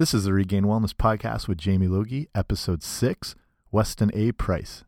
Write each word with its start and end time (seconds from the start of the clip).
This 0.00 0.14
is 0.14 0.22
the 0.22 0.32
Regained 0.32 0.64
Wellness 0.64 0.94
Podcast 0.94 1.48
with 1.48 1.58
Jamie 1.58 1.88
Logie, 1.88 2.28
Episode 2.32 2.84
6 2.84 3.34
Weston 3.72 4.12
A. 4.14 4.30
Price. 4.30 4.84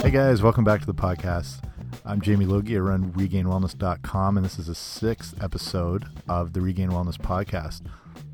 Hey 0.00 0.12
guys, 0.12 0.42
welcome 0.44 0.62
back 0.62 0.78
to 0.78 0.86
the 0.86 0.94
podcast. 0.94 1.60
I'm 2.04 2.20
Jamie 2.20 2.46
Logie. 2.46 2.76
I 2.76 2.78
run 2.78 3.10
regainedwellness.com, 3.14 4.36
and 4.36 4.46
this 4.46 4.60
is 4.60 4.68
the 4.68 4.76
sixth 4.76 5.42
episode 5.42 6.04
of 6.28 6.52
the 6.52 6.60
Regained 6.60 6.92
Wellness 6.92 7.18
Podcast. 7.18 7.82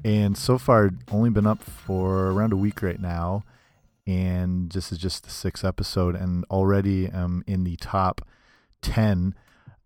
And 0.04 0.36
so 0.36 0.58
far, 0.58 0.90
only 1.10 1.30
been 1.30 1.46
up 1.46 1.62
for 1.62 2.32
around 2.32 2.52
a 2.52 2.56
week 2.56 2.82
right 2.82 3.00
now 3.00 3.44
and 4.06 4.70
this 4.72 4.92
is 4.92 4.98
just 4.98 5.24
the 5.24 5.30
sixth 5.30 5.64
episode, 5.64 6.14
and 6.14 6.44
already 6.50 7.06
am 7.08 7.42
in 7.46 7.64
the 7.64 7.76
top 7.76 8.26
10 8.82 9.34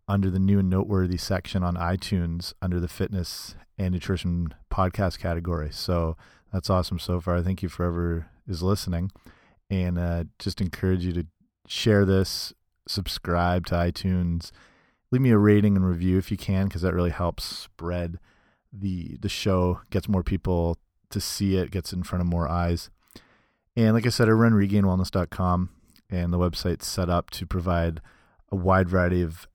under 0.08 0.30
the 0.30 0.38
new 0.38 0.58
and 0.58 0.70
noteworthy 0.70 1.18
section 1.18 1.62
on 1.62 1.76
iTunes 1.76 2.52
under 2.62 2.80
the 2.80 2.88
fitness 2.88 3.54
and 3.76 3.92
nutrition 3.92 4.54
podcast 4.70 5.18
category. 5.18 5.70
So 5.70 6.16
that's 6.52 6.70
awesome 6.70 6.98
so 6.98 7.20
far. 7.20 7.42
Thank 7.42 7.62
you 7.62 7.68
forever 7.68 8.26
is 8.48 8.62
listening, 8.62 9.10
and 9.70 9.98
uh, 9.98 10.24
just 10.38 10.60
encourage 10.60 11.04
you 11.04 11.12
to 11.12 11.26
share 11.66 12.04
this, 12.04 12.52
subscribe 12.86 13.66
to 13.66 13.74
iTunes, 13.74 14.50
leave 15.10 15.20
me 15.22 15.30
a 15.30 15.38
rating 15.38 15.76
and 15.76 15.86
review 15.86 16.18
if 16.18 16.30
you 16.30 16.36
can, 16.36 16.66
because 16.66 16.82
that 16.82 16.94
really 16.94 17.10
helps 17.10 17.44
spread 17.44 18.18
the 18.72 19.16
the 19.20 19.28
show, 19.28 19.80
gets 19.90 20.08
more 20.08 20.22
people 20.22 20.76
to 21.10 21.20
see 21.20 21.56
it, 21.56 21.70
gets 21.70 21.92
in 21.92 22.02
front 22.02 22.22
of 22.22 22.26
more 22.26 22.48
eyes. 22.48 22.90
And 23.78 23.94
like 23.94 24.06
I 24.06 24.08
said, 24.08 24.28
I 24.28 24.32
run 24.32 24.54
regainedwellness.com, 24.54 25.70
and 26.10 26.32
the 26.32 26.38
website's 26.38 26.88
set 26.88 27.08
up 27.08 27.30
to 27.30 27.46
provide 27.46 28.00
a 28.50 28.56
wide 28.56 28.88
variety 28.88 29.22
of 29.22 29.46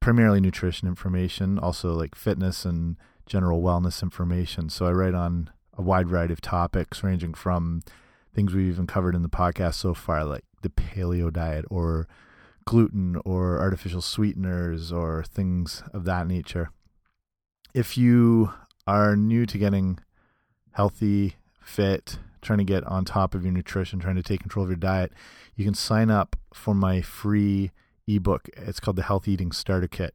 primarily 0.00 0.40
nutrition 0.40 0.88
information, 0.88 1.58
also 1.58 1.92
like 1.92 2.14
fitness 2.14 2.64
and 2.64 2.96
general 3.26 3.60
wellness 3.60 4.02
information. 4.02 4.70
So 4.70 4.86
I 4.86 4.92
write 4.92 5.12
on 5.12 5.50
a 5.76 5.82
wide 5.82 6.08
variety 6.08 6.32
of 6.32 6.40
topics 6.40 7.04
ranging 7.04 7.34
from 7.34 7.82
things 8.34 8.54
we've 8.54 8.72
even 8.72 8.86
covered 8.86 9.14
in 9.14 9.20
the 9.20 9.28
podcast 9.28 9.74
so 9.74 9.92
far, 9.92 10.24
like 10.24 10.44
the 10.62 10.70
paleo 10.70 11.30
diet 11.30 11.66
or 11.70 12.08
gluten 12.64 13.20
or 13.26 13.60
artificial 13.60 14.00
sweeteners 14.00 14.90
or 14.90 15.22
things 15.22 15.82
of 15.92 16.04
that 16.04 16.26
nature. 16.26 16.70
If 17.74 17.98
you 17.98 18.54
are 18.86 19.16
new 19.16 19.44
to 19.44 19.58
getting 19.58 19.98
healthy, 20.72 21.36
fit, 21.60 22.18
trying 22.46 22.58
to 22.58 22.64
get 22.64 22.84
on 22.84 23.04
top 23.04 23.34
of 23.34 23.44
your 23.44 23.52
nutrition, 23.52 23.98
trying 23.98 24.16
to 24.16 24.22
take 24.22 24.40
control 24.40 24.64
of 24.64 24.70
your 24.70 24.76
diet, 24.76 25.12
you 25.54 25.64
can 25.64 25.74
sign 25.74 26.10
up 26.10 26.36
for 26.54 26.74
my 26.74 27.02
free 27.02 27.72
ebook. 28.06 28.48
It's 28.56 28.80
called 28.80 28.96
the 28.96 29.02
Health 29.02 29.28
Eating 29.28 29.52
Starter 29.52 29.88
Kit. 29.88 30.14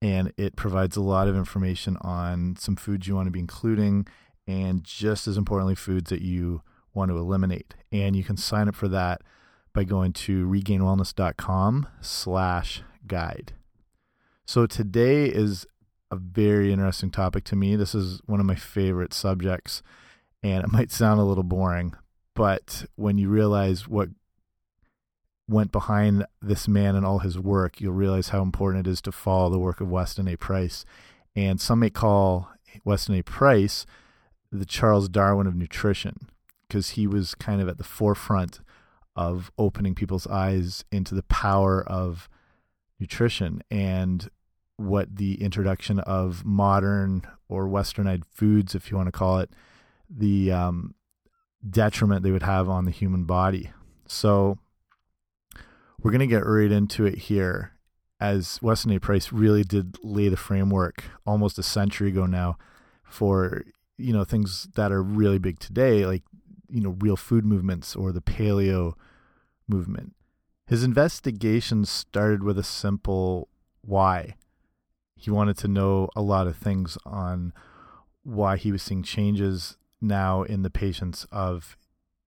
And 0.00 0.32
it 0.36 0.56
provides 0.56 0.96
a 0.96 1.02
lot 1.02 1.28
of 1.28 1.36
information 1.36 1.96
on 2.00 2.56
some 2.56 2.76
foods 2.76 3.06
you 3.08 3.14
want 3.14 3.26
to 3.26 3.30
be 3.30 3.40
including, 3.40 4.06
and 4.46 4.84
just 4.84 5.26
as 5.26 5.38
importantly, 5.38 5.74
foods 5.74 6.10
that 6.10 6.20
you 6.20 6.62
want 6.92 7.10
to 7.10 7.16
eliminate. 7.16 7.74
And 7.90 8.14
you 8.14 8.22
can 8.22 8.36
sign 8.36 8.68
up 8.68 8.74
for 8.74 8.88
that 8.88 9.22
by 9.72 9.84
going 9.84 10.12
to 10.12 10.46
regainedwellness.com 10.46 11.88
slash 12.00 12.82
guide. 13.06 13.54
So 14.46 14.66
today 14.66 15.24
is 15.26 15.66
a 16.10 16.16
very 16.16 16.70
interesting 16.70 17.10
topic 17.10 17.44
to 17.44 17.56
me. 17.56 17.74
This 17.74 17.94
is 17.94 18.20
one 18.26 18.40
of 18.40 18.46
my 18.46 18.54
favorite 18.54 19.14
subjects 19.14 19.82
and 20.44 20.62
it 20.62 20.70
might 20.70 20.92
sound 20.92 21.18
a 21.18 21.24
little 21.24 21.42
boring, 21.42 21.94
but 22.34 22.84
when 22.96 23.16
you 23.16 23.30
realize 23.30 23.88
what 23.88 24.10
went 25.48 25.72
behind 25.72 26.26
this 26.42 26.68
man 26.68 26.94
and 26.94 27.04
all 27.06 27.20
his 27.20 27.38
work, 27.38 27.80
you'll 27.80 27.94
realize 27.94 28.28
how 28.28 28.42
important 28.42 28.86
it 28.86 28.90
is 28.90 29.00
to 29.00 29.10
follow 29.10 29.48
the 29.48 29.58
work 29.58 29.80
of 29.80 29.90
Weston 29.90 30.28
A. 30.28 30.36
Price. 30.36 30.84
And 31.34 31.58
some 31.60 31.80
may 31.80 31.88
call 31.88 32.50
Weston 32.84 33.14
A. 33.14 33.22
Price 33.22 33.86
the 34.52 34.66
Charles 34.66 35.08
Darwin 35.08 35.46
of 35.46 35.56
nutrition 35.56 36.28
because 36.68 36.90
he 36.90 37.06
was 37.06 37.34
kind 37.34 37.62
of 37.62 37.68
at 37.68 37.78
the 37.78 37.84
forefront 37.84 38.60
of 39.16 39.50
opening 39.58 39.94
people's 39.94 40.26
eyes 40.26 40.84
into 40.92 41.14
the 41.14 41.22
power 41.24 41.82
of 41.82 42.28
nutrition 43.00 43.62
and 43.70 44.28
what 44.76 45.16
the 45.16 45.40
introduction 45.42 46.00
of 46.00 46.44
modern 46.44 47.22
or 47.48 47.66
westernized 47.66 48.24
foods, 48.30 48.74
if 48.74 48.90
you 48.90 48.96
want 48.96 49.06
to 49.06 49.12
call 49.12 49.38
it, 49.38 49.50
the 50.08 50.52
um, 50.52 50.94
detriment 51.68 52.22
they 52.22 52.30
would 52.30 52.42
have 52.42 52.68
on 52.68 52.84
the 52.84 52.90
human 52.90 53.24
body. 53.24 53.72
So 54.06 54.58
we're 56.00 56.10
going 56.10 56.20
to 56.20 56.26
get 56.26 56.46
right 56.46 56.70
into 56.70 57.06
it 57.06 57.16
here 57.16 57.72
as 58.20 58.58
Weston 58.62 58.92
A. 58.92 59.00
Price 59.00 59.32
really 59.32 59.64
did 59.64 59.96
lay 60.02 60.28
the 60.28 60.36
framework 60.36 61.04
almost 61.26 61.58
a 61.58 61.62
century 61.62 62.08
ago 62.08 62.26
now 62.26 62.58
for, 63.04 63.64
you 63.96 64.12
know, 64.12 64.24
things 64.24 64.68
that 64.74 64.92
are 64.92 65.02
really 65.02 65.38
big 65.38 65.58
today, 65.58 66.06
like, 66.06 66.22
you 66.68 66.80
know, 66.80 66.96
real 67.00 67.16
food 67.16 67.44
movements 67.44 67.94
or 67.96 68.12
the 68.12 68.22
paleo 68.22 68.94
movement. 69.68 70.14
His 70.66 70.82
investigation 70.82 71.84
started 71.84 72.42
with 72.42 72.58
a 72.58 72.62
simple 72.62 73.48
why. 73.82 74.36
He 75.16 75.30
wanted 75.30 75.58
to 75.58 75.68
know 75.68 76.08
a 76.16 76.22
lot 76.22 76.46
of 76.46 76.56
things 76.56 76.98
on 77.04 77.52
why 78.22 78.56
he 78.56 78.72
was 78.72 78.82
seeing 78.82 79.02
changes 79.02 79.76
now 80.04 80.42
in 80.42 80.62
the 80.62 80.70
patients 80.70 81.26
of, 81.32 81.76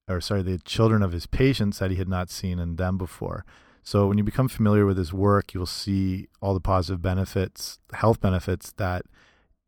or 0.08 0.20
sorry, 0.22 0.42
the 0.42 0.60
children 0.60 1.02
of 1.02 1.12
his 1.12 1.28
patients 1.28 1.80
that 1.80 1.92
he 1.92 1.98
had 1.98 2.10
not 2.10 2.30
seen 2.30 2.60
in 2.60 2.76
them 2.76 2.98
before. 2.98 3.46
So 3.84 4.08
when 4.08 4.18
you 4.18 4.24
become 4.24 4.50
familiar 4.50 4.86
with 4.86 4.98
his 4.98 5.14
work, 5.14 5.54
you'll 5.54 5.66
see 5.66 6.28
all 6.42 6.54
the 6.54 6.60
positive 6.60 7.02
benefits, 7.02 7.80
health 7.94 8.20
benefits 8.20 8.74
that 8.74 9.04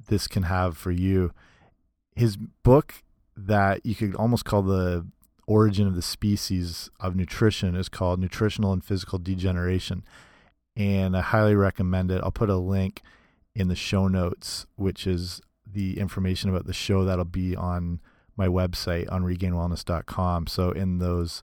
this 0.08 0.28
can 0.28 0.44
have 0.44 0.78
for 0.78 0.92
you. 0.92 1.32
His 2.16 2.36
book 2.36 2.96
that 3.38 3.86
you 3.86 3.96
could 3.96 4.16
almost 4.16 4.44
call 4.44 4.62
the 4.62 5.08
origin 5.48 5.88
of 5.88 5.96
the 5.96 6.02
species 6.02 6.90
of 7.00 7.16
nutrition 7.16 7.76
is 7.76 7.90
called 7.90 8.20
Nutritional 8.20 8.74
and 8.74 8.84
Physical 8.84 9.20
Degeneration. 9.20 10.04
And 10.76 11.16
I 11.16 11.22
highly 11.22 11.56
recommend 11.56 12.12
it. 12.12 12.22
I'll 12.24 12.32
put 12.32 12.50
a 12.50 12.58
link 12.58 13.02
in 13.56 13.68
the 13.68 13.76
show 13.76 14.08
notes, 14.08 14.66
which 14.76 15.08
is 15.08 15.42
the 15.74 16.00
information 16.00 16.50
about 16.50 16.66
the 16.66 16.74
show 16.74 17.06
that'll 17.06 17.26
be 17.26 17.56
on 17.56 18.00
my 18.36 18.48
website 18.48 19.12
on 19.12 19.24
regainedwellness.com. 19.24 20.48
So 20.48 20.72
in 20.72 21.00
those 21.00 21.42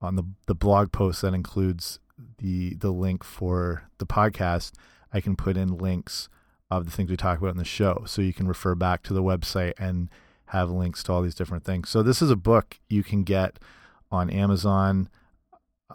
on 0.00 0.16
the 0.16 0.24
the 0.46 0.54
blog 0.54 0.92
post 0.92 1.22
that 1.22 1.34
includes 1.34 1.98
the 2.38 2.74
the 2.74 2.90
link 2.90 3.24
for 3.24 3.88
the 3.98 4.06
podcast, 4.06 4.72
I 5.12 5.20
can 5.20 5.36
put 5.36 5.56
in 5.56 5.78
links 5.78 6.28
of 6.70 6.84
the 6.84 6.90
things 6.90 7.10
we 7.10 7.16
talk 7.16 7.38
about 7.38 7.50
in 7.50 7.56
the 7.56 7.64
show. 7.64 8.04
So 8.06 8.22
you 8.22 8.32
can 8.32 8.46
refer 8.46 8.74
back 8.74 9.02
to 9.04 9.14
the 9.14 9.22
website 9.22 9.74
and 9.78 10.08
have 10.46 10.70
links 10.70 11.02
to 11.04 11.12
all 11.12 11.22
these 11.22 11.34
different 11.34 11.64
things. 11.64 11.88
So 11.88 12.02
this 12.02 12.22
is 12.22 12.30
a 12.30 12.36
book 12.36 12.78
you 12.88 13.02
can 13.02 13.22
get 13.22 13.58
on 14.10 14.30
Amazon 14.30 15.08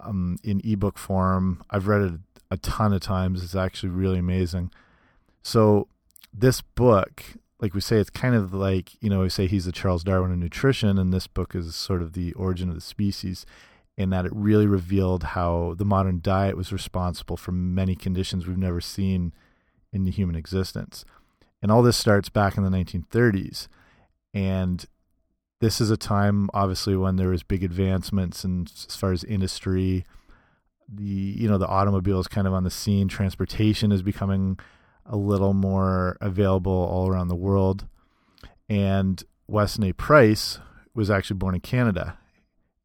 um, 0.02 0.38
in 0.44 0.62
ebook 0.64 0.98
form. 0.98 1.64
I've 1.70 1.88
read 1.88 2.02
it 2.02 2.14
a 2.52 2.58
ton 2.58 2.94
of 2.94 3.02
times. 3.02 3.44
It's 3.44 3.56
actually 3.56 3.90
really 3.90 4.20
amazing. 4.20 4.72
So 5.42 5.88
this 6.34 6.62
book 6.62 7.24
like 7.63 7.74
we 7.74 7.79
say, 7.79 7.96
it's 7.96 8.09
kind 8.09 8.35
of 8.35 8.53
like, 8.53 9.01
you 9.01 9.09
know, 9.09 9.22
we 9.22 9.29
say 9.29 9.47
he's 9.47 9.63
the 9.63 9.72
Charles 9.72 10.03
Darwin 10.03 10.34
of 10.34 10.38
nutrition, 10.38 10.97
and 11.00 11.13
this 11.13 11.28
book 11.28 11.56
is 11.56 11.74
sort 11.74 12.01
of 12.01 12.12
the 12.12 12.34
origin 12.34 12.68
of 12.68 12.75
the 12.75 12.81
species, 12.81 13.46
in 13.97 14.09
that 14.09 14.25
it 14.25 14.34
really 14.35 14.68
revealed 14.68 15.24
how 15.24 15.74
the 15.78 15.85
modern 15.85 16.19
diet 16.22 16.57
was 16.57 16.74
responsible 16.74 17.38
for 17.38 17.53
many 17.53 17.96
conditions 17.96 18.46
we've 18.46 18.57
never 18.57 18.81
seen 18.81 19.31
in 19.94 20.03
the 20.03 20.12
human 20.12 20.35
existence. 20.35 21.06
And 21.62 21.72
all 21.72 21.81
this 21.81 21.96
starts 21.96 22.28
back 22.28 22.57
in 22.57 22.66
the 22.66 22.69
1930s. 22.69 23.69
And 24.34 24.85
this 25.62 25.80
is 25.80 25.90
a 25.90 25.95
time, 25.95 26.50
obviously, 26.53 26.97
when 26.97 27.16
there 27.16 27.30
was 27.30 27.44
big 27.44 27.63
advancements 27.63 28.44
in, 28.44 28.68
as 28.90 28.97
far 28.97 29.13
as 29.13 29.24
industry. 29.24 30.06
The 30.94 31.06
you 31.06 31.48
know 31.48 31.57
the 31.57 31.68
automobile 31.68 32.19
is 32.19 32.27
kind 32.27 32.45
of 32.45 32.54
on 32.54 32.66
the 32.66 32.69
scene. 32.69 33.07
Transportation 33.07 33.94
is 33.94 34.01
becoming 34.01 34.59
a 35.06 35.16
little 35.16 35.54
more 35.54 36.18
available 36.22 36.72
all 36.72 37.08
around 37.08 37.28
the 37.28 37.36
world. 37.36 37.88
And 38.70 39.24
A. 39.50 39.94
Price 39.94 40.60
was 40.94 41.10
actually 41.10 41.38
born 41.38 41.56
in 41.56 41.62
Canada 41.62 42.18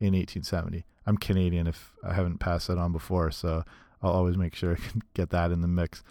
in 0.00 0.15
1870. 0.15 0.85
I'm 1.06 1.17
Canadian 1.17 1.67
if 1.67 1.93
I 2.05 2.15
haven't 2.15 2.38
passed 2.38 2.69
that 2.69 2.79
on 2.79 2.93
before, 2.93 3.31
so 3.31 3.65
I'll 4.03 4.12
always 4.12 4.37
make 4.37 4.55
sure 4.55 4.73
I 4.79 4.88
can 4.88 5.03
get 5.15 5.31
that 5.31 5.50
in 5.50 5.61
the 5.61 5.69
mix. 5.69 6.03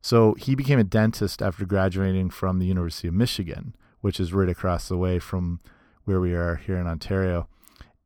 So 0.00 0.34
he 0.34 0.54
became 0.54 0.78
a 0.78 0.84
dentist 0.84 1.40
after 1.40 1.64
graduating 1.64 2.30
from 2.30 2.58
the 2.58 2.66
University 2.66 3.08
of 3.08 3.14
Michigan, 3.14 3.74
which 4.00 4.18
is 4.18 4.32
right 4.32 4.48
across 4.48 4.88
the 4.88 4.96
way 4.96 5.18
from 5.18 5.60
where 6.04 6.20
we 6.20 6.34
are 6.34 6.56
here 6.56 6.76
in 6.76 6.86
Ontario. 6.86 7.48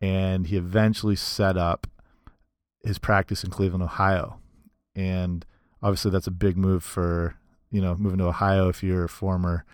And 0.00 0.46
he 0.48 0.56
eventually 0.56 1.16
set 1.16 1.56
up 1.56 1.86
his 2.84 2.98
practice 2.98 3.42
in 3.42 3.50
Cleveland, 3.50 3.82
Ohio. 3.82 4.38
And 4.94 5.46
obviously 5.82 6.10
that's 6.10 6.26
a 6.26 6.32
big 6.32 6.56
move 6.56 6.82
for 6.82 7.36
you 7.70 7.80
know 7.80 7.94
moving 7.96 8.18
to 8.18 8.26
Ohio 8.26 8.68
if 8.68 8.82
you're 8.82 9.04
a 9.04 9.08
former 9.08 9.64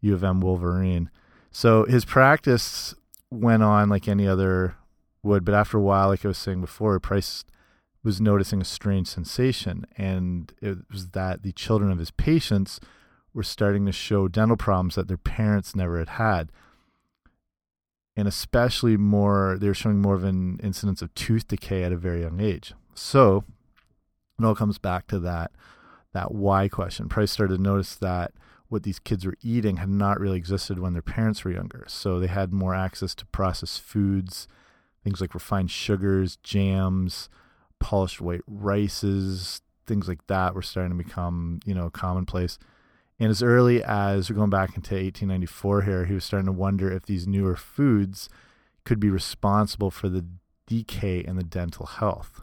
U 0.00 0.14
of 0.14 0.24
M 0.24 0.40
Wolverine. 0.40 1.10
So 1.50 1.84
his 1.84 2.04
practice 2.04 2.94
went 3.30 3.62
on 3.62 3.88
like 3.88 4.08
any 4.08 4.26
other 4.26 4.76
would, 5.22 5.44
but 5.44 5.54
after 5.54 5.78
a 5.78 5.82
while, 5.82 6.08
like 6.08 6.24
I 6.24 6.28
was 6.28 6.38
saying 6.38 6.60
before, 6.60 6.98
Price 7.00 7.44
was 8.04 8.20
noticing 8.20 8.60
a 8.60 8.64
strange 8.64 9.08
sensation, 9.08 9.84
and 9.96 10.52
it 10.62 10.78
was 10.90 11.08
that 11.08 11.42
the 11.42 11.52
children 11.52 11.90
of 11.90 11.98
his 11.98 12.10
patients 12.10 12.80
were 13.34 13.42
starting 13.42 13.86
to 13.86 13.92
show 13.92 14.28
dental 14.28 14.56
problems 14.56 14.94
that 14.94 15.08
their 15.08 15.16
parents 15.16 15.74
never 15.74 15.98
had 15.98 16.10
had. 16.10 16.50
And 18.16 18.26
especially 18.26 18.96
more, 18.96 19.56
they 19.60 19.68
were 19.68 19.74
showing 19.74 20.00
more 20.00 20.14
of 20.14 20.24
an 20.24 20.58
incidence 20.62 21.02
of 21.02 21.14
tooth 21.14 21.46
decay 21.46 21.84
at 21.84 21.92
a 21.92 21.96
very 21.96 22.22
young 22.22 22.40
age. 22.40 22.72
So 22.94 23.44
it 24.38 24.44
all 24.44 24.54
comes 24.54 24.78
back 24.78 25.06
to 25.08 25.18
that 25.20 25.52
that 26.12 26.32
why 26.32 26.68
question. 26.68 27.08
Price 27.08 27.30
started 27.30 27.56
to 27.56 27.62
notice 27.62 27.94
that 27.96 28.32
what 28.68 28.82
these 28.82 28.98
kids 28.98 29.24
were 29.24 29.36
eating 29.42 29.78
had 29.78 29.88
not 29.88 30.20
really 30.20 30.36
existed 30.36 30.78
when 30.78 30.92
their 30.92 31.02
parents 31.02 31.44
were 31.44 31.50
younger. 31.50 31.84
So 31.88 32.18
they 32.18 32.26
had 32.26 32.52
more 32.52 32.74
access 32.74 33.14
to 33.16 33.26
processed 33.26 33.80
foods, 33.80 34.46
things 35.02 35.20
like 35.20 35.34
refined 35.34 35.70
sugars, 35.70 36.36
jams, 36.42 37.28
polished 37.78 38.20
white 38.20 38.42
rices, 38.46 39.62
things 39.86 40.08
like 40.08 40.26
that 40.26 40.54
were 40.54 40.62
starting 40.62 40.96
to 40.96 41.02
become, 41.02 41.60
you 41.64 41.74
know, 41.74 41.88
commonplace. 41.88 42.58
And 43.18 43.30
as 43.30 43.42
early 43.42 43.82
as 43.82 44.30
we're 44.30 44.36
going 44.36 44.50
back 44.50 44.76
into 44.76 44.94
1894 44.94 45.82
here, 45.82 46.04
he 46.04 46.14
was 46.14 46.24
starting 46.24 46.46
to 46.46 46.52
wonder 46.52 46.92
if 46.92 47.06
these 47.06 47.26
newer 47.26 47.56
foods 47.56 48.28
could 48.84 49.00
be 49.00 49.10
responsible 49.10 49.90
for 49.90 50.08
the 50.08 50.24
decay 50.66 51.20
in 51.20 51.36
the 51.36 51.42
dental 51.42 51.86
health. 51.86 52.42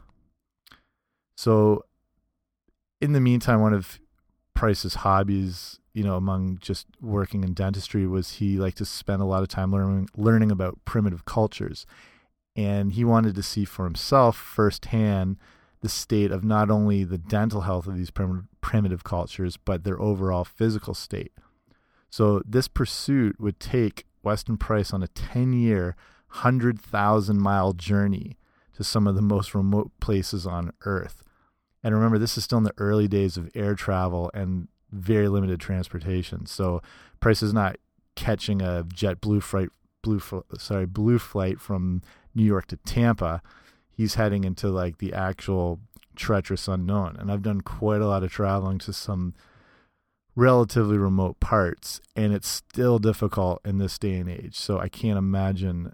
So, 1.35 1.83
in 3.01 3.13
the 3.13 3.19
meantime, 3.19 3.61
one 3.61 3.73
of 3.73 3.99
Price's 4.53 4.95
hobbies, 4.95 5.79
you 5.93 6.03
know, 6.03 6.15
among 6.15 6.59
just 6.61 6.87
working 7.01 7.43
in 7.43 7.53
dentistry, 7.53 8.07
was 8.07 8.33
he 8.33 8.57
liked 8.57 8.77
to 8.77 8.85
spend 8.85 9.21
a 9.21 9.25
lot 9.25 9.43
of 9.43 9.49
time 9.49 9.71
learning 9.71 10.09
learning 10.15 10.51
about 10.51 10.79
primitive 10.85 11.25
cultures, 11.25 11.85
and 12.55 12.93
he 12.93 13.03
wanted 13.03 13.35
to 13.35 13.43
see 13.43 13.65
for 13.65 13.83
himself 13.83 14.37
firsthand 14.37 15.37
the 15.81 15.89
state 15.89 16.31
of 16.31 16.43
not 16.43 16.71
only 16.71 17.03
the 17.03 17.17
dental 17.17 17.61
health 17.61 17.85
of 17.85 17.97
these 17.97 18.09
prim 18.09 18.47
primitive 18.61 19.03
cultures, 19.03 19.57
but 19.57 19.83
their 19.83 20.01
overall 20.01 20.43
physical 20.43 20.93
state. 20.93 21.33
So 22.09 22.41
this 22.45 22.67
pursuit 22.67 23.39
would 23.39 23.59
take 23.59 24.05
Weston 24.23 24.57
Price 24.57 24.93
on 24.93 25.03
a 25.03 25.07
10 25.07 25.53
year, 25.53 25.95
100,000 26.29 27.37
mile 27.37 27.73
journey 27.73 28.37
to 28.75 28.83
some 28.83 29.07
of 29.07 29.15
the 29.15 29.21
most 29.21 29.55
remote 29.55 29.91
places 29.99 30.45
on 30.45 30.71
Earth. 30.85 31.23
And 31.83 31.93
remember, 31.93 32.17
this 32.17 32.37
is 32.37 32.43
still 32.43 32.57
in 32.57 32.63
the 32.63 32.73
early 32.77 33.07
days 33.07 33.37
of 33.37 33.49
air 33.55 33.75
travel 33.75 34.31
and 34.33 34.67
very 34.91 35.27
limited 35.27 35.59
transportation. 35.59 36.45
So 36.45 36.81
Price 37.19 37.43
is 37.43 37.53
not 37.53 37.77
catching 38.15 38.61
a 38.61 38.83
JetBlue 38.83 39.43
flight, 39.43 39.69
blue, 40.01 40.21
sorry, 40.57 40.85
blue 40.85 41.19
flight 41.19 41.59
from 41.59 42.01
New 42.33 42.43
York 42.43 42.67
to 42.67 42.77
Tampa. 42.77 43.41
He's 43.91 44.15
heading 44.15 44.43
into 44.43 44.69
like 44.69 44.97
the 44.97 45.13
actual 45.13 45.79
treacherous 46.15 46.67
unknown. 46.67 47.17
And 47.19 47.31
I've 47.31 47.43
done 47.43 47.61
quite 47.61 48.01
a 48.01 48.07
lot 48.07 48.23
of 48.23 48.31
traveling 48.31 48.79
to 48.79 48.93
some 48.93 49.33
relatively 50.35 50.97
remote 50.97 51.39
parts, 51.39 52.01
and 52.15 52.33
it's 52.33 52.47
still 52.47 52.99
difficult 52.99 53.61
in 53.65 53.77
this 53.77 53.97
day 53.97 54.15
and 54.15 54.29
age. 54.29 54.55
So 54.55 54.79
I 54.79 54.89
can't 54.89 55.17
imagine 55.17 55.93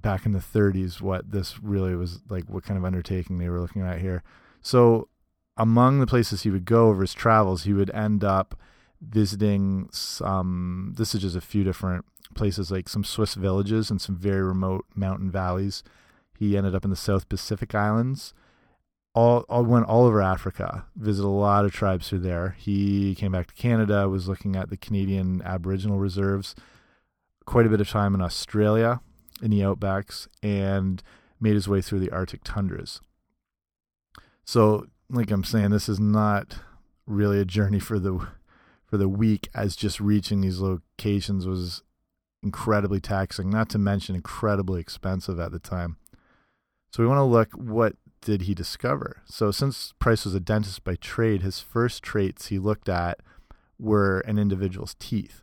back 0.00 0.26
in 0.26 0.32
the 0.32 0.38
30s 0.38 1.00
what 1.00 1.30
this 1.30 1.60
really 1.62 1.94
was 1.96 2.20
like, 2.28 2.44
what 2.48 2.64
kind 2.64 2.78
of 2.78 2.84
undertaking 2.84 3.38
they 3.38 3.48
were 3.48 3.60
looking 3.60 3.82
at 3.82 4.00
here. 4.00 4.22
So 4.60 5.08
among 5.56 6.00
the 6.00 6.06
places 6.06 6.42
he 6.42 6.50
would 6.50 6.64
go 6.64 6.88
over 6.88 7.02
his 7.02 7.14
travels, 7.14 7.64
he 7.64 7.72
would 7.72 7.90
end 7.90 8.22
up 8.22 8.58
visiting 9.00 9.88
some, 9.92 10.26
um, 10.26 10.94
this 10.96 11.14
is 11.14 11.22
just 11.22 11.36
a 11.36 11.40
few 11.40 11.64
different 11.64 12.04
places, 12.34 12.70
like 12.70 12.88
some 12.88 13.04
Swiss 13.04 13.34
villages 13.34 13.90
and 13.90 14.00
some 14.00 14.16
very 14.16 14.42
remote 14.42 14.84
mountain 14.94 15.30
valleys. 15.30 15.82
He 16.38 16.56
ended 16.56 16.74
up 16.74 16.84
in 16.84 16.90
the 16.90 16.96
South 16.96 17.28
Pacific 17.28 17.74
Islands. 17.74 18.34
All, 19.14 19.46
all 19.48 19.64
went 19.64 19.86
all 19.86 20.04
over 20.04 20.20
Africa, 20.20 20.84
visited 20.94 21.26
a 21.26 21.30
lot 21.30 21.64
of 21.64 21.72
tribes 21.72 22.08
through 22.08 22.18
there. 22.18 22.54
He 22.58 23.14
came 23.14 23.32
back 23.32 23.46
to 23.46 23.54
Canada, 23.54 24.08
was 24.10 24.28
looking 24.28 24.56
at 24.56 24.68
the 24.68 24.76
Canadian 24.76 25.40
Aboriginal 25.42 25.98
reserves, 25.98 26.54
quite 27.46 27.64
a 27.64 27.70
bit 27.70 27.80
of 27.80 27.88
time 27.88 28.14
in 28.14 28.20
Australia, 28.20 29.00
in 29.42 29.50
the 29.50 29.60
outbacks, 29.60 30.28
and 30.42 31.02
made 31.40 31.54
his 31.54 31.68
way 31.68 31.82
through 31.82 32.00
the 32.00 32.10
Arctic 32.10 32.42
tundras. 32.44 33.00
So 34.44 34.86
like 35.10 35.30
I'm 35.30 35.44
saying, 35.44 35.70
this 35.70 35.88
is 35.88 36.00
not 36.00 36.58
really 37.06 37.40
a 37.40 37.44
journey 37.44 37.78
for 37.78 37.98
the 37.98 38.26
for 38.86 38.96
the 38.96 39.08
weak 39.08 39.48
as 39.54 39.74
just 39.74 40.00
reaching 40.00 40.40
these 40.40 40.60
locations 40.60 41.46
was 41.46 41.82
incredibly 42.42 43.00
taxing, 43.00 43.50
not 43.50 43.68
to 43.70 43.78
mention 43.78 44.14
incredibly 44.14 44.80
expensive 44.80 45.40
at 45.40 45.50
the 45.50 45.58
time. 45.58 45.96
So 46.92 47.02
we 47.02 47.08
want 47.08 47.18
to 47.18 47.24
look 47.24 47.52
what 47.52 47.96
did 48.20 48.42
he 48.42 48.54
discover? 48.54 49.22
So 49.26 49.50
since 49.50 49.92
Price 49.98 50.24
was 50.24 50.34
a 50.34 50.40
dentist 50.40 50.84
by 50.84 50.96
trade, 50.96 51.42
his 51.42 51.60
first 51.60 52.02
traits 52.02 52.46
he 52.46 52.58
looked 52.58 52.88
at 52.88 53.20
were 53.78 54.20
an 54.20 54.38
individual's 54.38 54.96
teeth. 54.98 55.42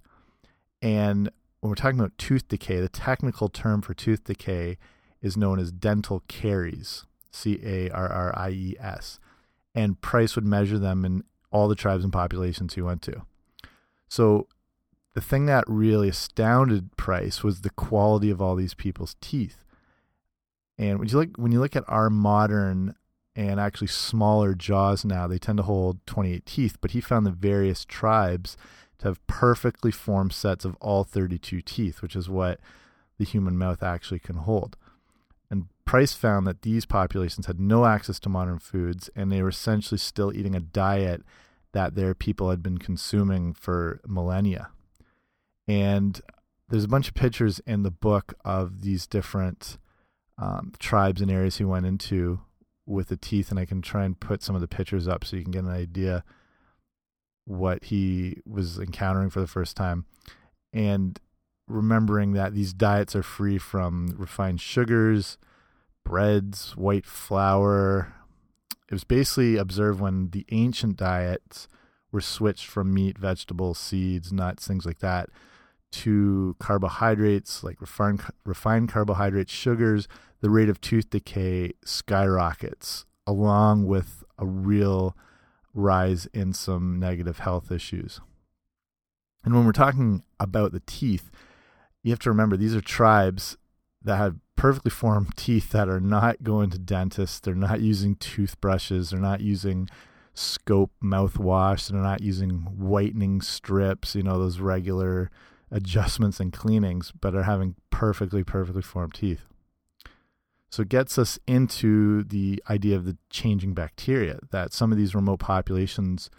And 0.81 1.29
when 1.63 1.69
we're 1.69 1.75
talking 1.75 1.98
about 1.98 2.18
tooth 2.18 2.45
decay, 2.50 2.81
the 2.81 2.89
technical 2.89 3.48
term 3.48 3.81
for 3.81 3.94
tooth 3.94 4.25
decay 4.25 4.77
is 5.21 5.38
known 5.38 5.60
as 5.60 5.71
dental 5.71 6.21
caries, 6.27 7.06
C 7.31 7.57
A 7.63 7.89
R 7.89 8.12
R 8.12 8.33
I 8.38 8.50
E 8.50 8.75
S 8.77 9.18
and 9.74 10.01
Price 10.01 10.36
would 10.36 10.44
measure 10.44 10.77
them 10.77 11.06
in 11.06 11.24
all 11.51 11.69
the 11.69 11.75
tribes 11.75 12.04
and 12.04 12.12
populations 12.12 12.74
he 12.74 12.81
went 12.81 13.01
to. 13.04 13.21
So 14.10 14.50
the 15.13 15.21
thing 15.21 15.45
that 15.45 15.63
really 15.65 16.10
astounded 16.10 16.98
Price 16.98 17.44
was 17.44 17.62
the 17.62 17.69
quality 17.69 18.30
of 18.30 18.42
all 18.42 18.57
these 18.57 18.74
people's 18.74 19.15
teeth. 19.21 19.63
And 20.77 21.00
when 21.00 21.07
you 21.07 21.18
look 21.18 21.30
when 21.38 21.54
you 21.54 21.62
look 21.62 21.77
at 21.77 21.86
our 21.88 22.10
modern 22.10 22.95
and 23.38 23.57
actually 23.57 23.88
smaller 23.88 24.54
jaws 24.54 25.06
now, 25.06 25.27
they 25.27 25.39
tend 25.39 25.57
to 25.60 25.63
hold 25.63 26.06
28 26.07 26.45
teeth, 26.45 26.77
but 26.81 26.92
he 26.92 27.00
found 27.00 27.25
the 27.25 27.31
various 27.31 27.86
tribes 27.86 28.57
to 29.03 29.09
have 29.09 29.27
perfectly 29.27 29.91
formed 29.91 30.31
sets 30.31 30.63
of 30.63 30.75
all 30.79 31.03
32 31.03 31.61
teeth, 31.61 32.01
which 32.01 32.15
is 32.15 32.29
what 32.29 32.59
the 33.17 33.25
human 33.25 33.57
mouth 33.57 33.83
actually 33.83 34.19
can 34.19 34.38
hold. 34.38 34.77
And 35.51 35.67
Price 35.83 36.13
found 36.13 36.47
that 36.47 36.61
these 36.61 36.85
populations 36.85 37.45
had 37.45 37.59
no 37.59 37.85
access 37.85 38.17
to 38.21 38.29
modern 38.29 38.59
foods 38.59 39.09
and 39.13 39.29
they 39.29 39.41
were 39.41 39.50
essentially 39.50 39.97
still 39.97 40.33
eating 40.33 40.55
a 40.55 40.61
diet 40.61 41.21
that 41.73 41.95
their 41.95 42.15
people 42.15 42.50
had 42.50 42.63
been 42.63 42.77
consuming 42.77 43.53
for 43.53 44.00
millennia. 44.07 44.69
And 45.67 46.21
there's 46.69 46.85
a 46.85 46.89
bunch 46.89 47.09
of 47.09 47.13
pictures 47.13 47.59
in 47.67 47.83
the 47.83 47.91
book 47.91 48.33
of 48.45 48.83
these 48.83 49.05
different 49.05 49.77
um, 50.38 50.71
tribes 50.79 51.21
and 51.21 51.29
areas 51.29 51.57
he 51.57 51.65
went 51.65 51.85
into 51.85 52.39
with 52.85 53.09
the 53.09 53.17
teeth, 53.17 53.50
and 53.50 53.59
I 53.59 53.65
can 53.65 53.81
try 53.81 54.05
and 54.05 54.19
put 54.19 54.41
some 54.41 54.55
of 54.55 54.61
the 54.61 54.67
pictures 54.67 55.07
up 55.07 55.24
so 55.24 55.36
you 55.36 55.43
can 55.43 55.51
get 55.51 55.63
an 55.63 55.72
idea 55.72 56.24
what 57.45 57.85
he 57.85 58.41
was 58.45 58.79
encountering 58.79 59.29
for 59.29 59.41
the 59.41 59.47
first 59.47 59.75
time. 59.75 60.05
And 60.71 61.19
remembering 61.67 62.33
that 62.33 62.53
these 62.53 62.73
diets 62.73 63.15
are 63.15 63.23
free 63.23 63.57
from 63.57 64.15
refined 64.17 64.62
sugars, 64.62 65.38
breads, 66.03 66.75
white 66.75 67.05
flour. 67.05 68.13
It 68.89 68.93
was 68.93 69.03
basically 69.03 69.57
observed 69.57 70.00
when 70.00 70.29
the 70.29 70.45
ancient 70.51 70.97
diets 70.97 71.67
were 72.12 72.21
switched 72.21 72.67
from 72.67 72.93
meat, 72.93 73.17
vegetables, 73.17 73.79
seeds, 73.79 74.31
nuts, 74.31 74.67
things 74.67 74.85
like 74.85 75.00
that, 75.00 75.29
to 75.91 76.55
carbohydrates 76.59 77.63
like 77.63 77.79
refined 77.79 78.21
refined 78.45 78.89
carbohydrates, 78.89 79.51
sugars. 79.51 80.07
The 80.41 80.50
rate 80.50 80.69
of 80.69 80.81
tooth 80.81 81.09
decay 81.09 81.71
skyrockets, 81.85 83.05
along 83.25 83.85
with 83.85 84.23
a 84.38 84.45
real 84.45 85.15
rise 85.74 86.27
in 86.34 86.53
some 86.53 87.00
negative 87.00 87.39
health 87.39 87.72
issues. 87.72 88.20
And 89.44 89.53
when 89.53 89.65
we're 89.65 89.72
talking 89.72 90.24
about 90.39 90.72
the 90.72 90.82
teeth, 90.86 91.30
you 92.01 92.12
have 92.12 92.20
to 92.20 92.30
remember 92.30 92.56
these 92.56 92.75
are 92.75 92.82
tribes 92.82 93.58
that 94.01 94.18
have 94.18 94.36
perfectly 94.56 94.92
formed 94.92 95.34
teeth 95.36 95.72
that 95.72 95.89
are 95.89 96.00
not 96.00 96.44
going 96.44 96.70
to 96.72 96.80
dentists. 96.80 97.39
They're 97.39 97.56
not 97.56 97.82
using 97.82 98.15
toothbrushes. 98.15 99.10
They're 99.10 99.20
not 99.20 99.42
using 99.42 99.89
scope 100.34 100.92
mouthwash. 101.03 101.89
They're 101.89 102.00
not 102.00 102.22
using 102.22 102.51
whitening 102.77 103.42
strips, 103.42 104.15
you 104.15 104.24
know, 104.24 104.39
those 104.39 104.60
regular 104.60 105.30
adjustments 105.72 106.39
and 106.39 106.53
cleanings, 106.53 107.12
but 107.20 107.36
are 107.36 107.44
having 107.44 107.75
perfectly, 107.89 108.44
perfectly 108.44 108.82
formed 108.82 109.15
teeth. 109.15 109.46
So 110.74 110.82
it 110.82 110.89
gets 110.89 111.20
us 111.20 111.38
into 111.46 112.24
the 112.24 112.63
idea 112.68 112.96
of 112.96 113.06
the 113.06 113.15
changing 113.30 113.75
bacteria, 113.75 114.39
that 114.50 114.74
some 114.74 114.92
of 114.92 114.98
these 114.98 115.13
remote 115.13 115.38
populations 115.38 116.32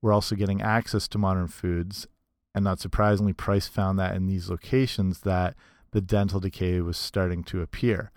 were 0.00 0.12
also 0.12 0.36
getting 0.36 0.62
access 0.62 1.08
to 1.08 1.18
modern 1.18 1.48
foods 1.48 2.06
and 2.54 2.62
not 2.62 2.78
surprisingly, 2.78 3.32
Price 3.32 3.66
found 3.66 3.98
that 3.98 4.14
in 4.14 4.28
these 4.28 4.48
locations 4.48 5.22
that 5.22 5.56
the 5.90 6.00
dental 6.00 6.38
decay 6.38 6.80
was 6.80 6.96
starting 6.96 7.42
to 7.42 7.60
appear. 7.60 8.12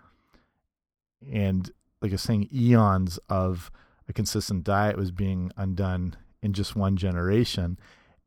And 1.34 1.72
like 2.00 2.12
I 2.12 2.14
was 2.14 2.22
saying, 2.22 2.48
eons 2.54 3.18
of 3.28 3.72
a 4.08 4.14
consistent 4.14 4.66
diet 4.66 4.98
was 4.98 5.10
being 5.10 5.52
undone 5.58 6.16
in 6.44 6.54
just 6.54 6.76
one 6.76 6.96
generation. 6.96 7.80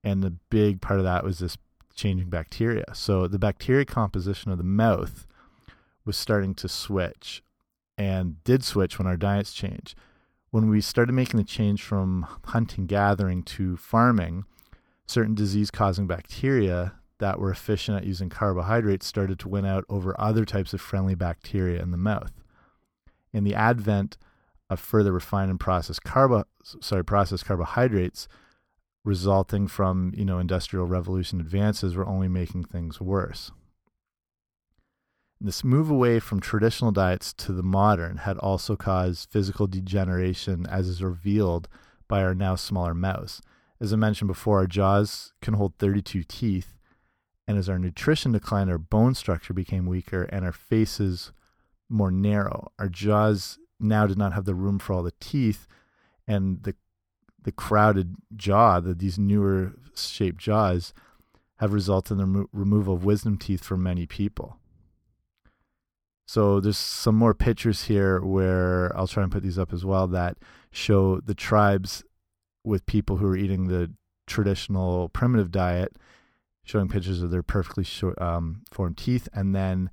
And 0.03 0.25
the 0.25 0.35
big 0.51 0.81
part 0.81 0.99
of 0.99 1.05
that 1.05 1.23
was 1.23 1.39
this 1.39 1.57
changing 1.95 2.31
bacteria. 2.31 2.87
So 2.95 3.29
the 3.29 3.39
bacteria 3.39 3.85
composition 3.85 4.51
of 4.51 4.59
the 4.59 4.65
mouth 4.65 5.28
was 6.09 6.17
starting 6.17 6.55
to 6.55 6.69
switch 6.69 7.43
and 7.99 8.43
did 8.43 8.65
switch 8.65 8.99
when 8.99 9.07
our 9.07 9.17
diets 9.17 9.53
changed. 9.53 9.95
when 10.51 10.71
we 10.71 10.81
started 10.81 11.13
making 11.13 11.37
the 11.37 11.45
change 11.45 11.83
from 11.83 12.27
hunting 12.47 12.87
gathering 12.87 13.43
to 13.43 13.77
farming, 13.77 14.45
certain 15.07 15.35
disease 15.35 15.71
causing 15.71 16.07
bacteria 16.07 16.95
that 17.19 17.39
were 17.39 17.51
efficient 17.51 17.99
at 17.99 18.07
using 18.07 18.31
carbohydrates 18.31 19.05
started 19.07 19.39
to 19.39 19.47
win 19.47 19.67
out 19.67 19.85
over 19.91 20.19
other 20.19 20.47
types 20.47 20.73
of 20.73 20.81
friendly 20.81 21.15
bacteria 21.15 21.83
in 21.83 21.91
the 21.91 21.99
mouth. 21.99 22.33
In 23.35 23.45
the 23.45 23.55
advent 23.55 24.17
of 24.71 24.81
further 24.81 25.13
refined 25.13 25.51
and 25.51 25.61
processed 25.61 26.03
carbo 26.03 26.45
sorry 26.81 27.05
processed 27.05 27.45
carbohydrates 27.45 28.27
resulting 29.05 29.69
from 29.69 30.13
you 30.17 30.25
know 30.25 30.39
industrial 30.39 30.87
revolution 30.87 31.41
advances 31.41 31.95
were 31.95 32.07
only 32.07 32.29
making 32.29 32.65
things 32.65 33.03
worse. 33.03 33.51
This 35.41 35.63
move 35.63 35.89
away 35.89 36.19
from 36.19 36.41
traditional 36.41 36.91
diets 36.91 37.33
to 37.35 37.53
the 37.53 37.63
modern 37.63 38.19
had 38.19 38.39
also 38.39 38.75
caused 38.75 39.31
physical 39.31 39.69
degeneration, 39.69 40.67
as 40.67 40.89
is 40.89 41.03
revealed 41.03 41.69
by 42.09 42.23
our 42.23 42.35
now 42.35 42.57
smaller 42.57 42.95
mouse. 42.95 43.41
As 43.81 43.93
I 43.93 43.97
mentioned 43.97 44.27
before, 44.27 44.59
our 44.59 44.67
jaws 44.67 45.33
can 45.41 45.55
hold 45.55 45.75
32 45.79 46.25
teeth, 46.25 46.77
and 47.47 47.57
as 47.57 47.69
our 47.69 47.79
nutrition 47.79 48.33
declined, 48.33 48.69
our 48.69 48.79
bone 48.79 49.15
structure 49.15 49.55
became 49.55 49.87
weaker 49.87 50.25
and 50.25 50.45
our 50.45 50.53
faces 50.53 51.31
more 51.89 52.11
narrow. 52.11 52.73
Our 52.79 52.89
jaws 52.89 53.59
now 53.79 54.09
did 54.09 54.19
not 54.19 54.33
have 54.33 54.45
the 54.45 54.57
room 54.57 54.81
for 54.81 54.93
all 54.93 55.05
the 55.05 55.15
teeth, 55.21 55.69
and 56.27 56.63
the 56.65 56.75
the 57.45 57.53
crowded 57.53 58.17
jaw, 58.37 58.81
that 58.81 58.99
these 58.99 59.19
newer 59.19 59.73
shaped 59.95 60.39
jaws, 60.39 60.93
have 61.59 61.73
resulted 61.73 62.13
in 62.13 62.19
the 62.19 62.27
remo 62.27 62.49
removal 62.53 62.95
of 62.95 63.05
wisdom 63.05 63.39
teeth 63.39 63.65
for 63.65 63.77
many 63.77 64.05
people. 64.05 64.58
So 66.29 66.61
there's 66.61 66.77
some 66.77 67.15
more 67.15 67.33
pictures 67.33 67.85
here 67.85 68.21
where 68.21 68.95
I'll 68.95 69.07
try 69.07 69.23
and 69.23 69.33
put 69.33 69.43
these 69.43 69.59
up 69.59 69.73
as 69.73 69.83
well 69.83 70.07
that 70.09 70.37
show 70.71 71.21
the 71.21 71.35
tribes 71.35 72.05
with 72.63 72.85
people 72.85 73.17
who 73.17 73.27
are 73.27 73.37
eating 73.37 73.69
the 73.69 73.95
traditional 74.27 75.09
primitive 75.09 75.51
diet, 75.51 75.97
showing 76.65 76.89
pictures 76.89 77.23
of 77.23 77.31
their 77.31 77.43
perfectly 77.43 77.83
short, 77.83 78.21
um, 78.21 78.61
formed 78.71 78.99
teeth, 78.99 79.27
and 79.33 79.55
then 79.55 79.89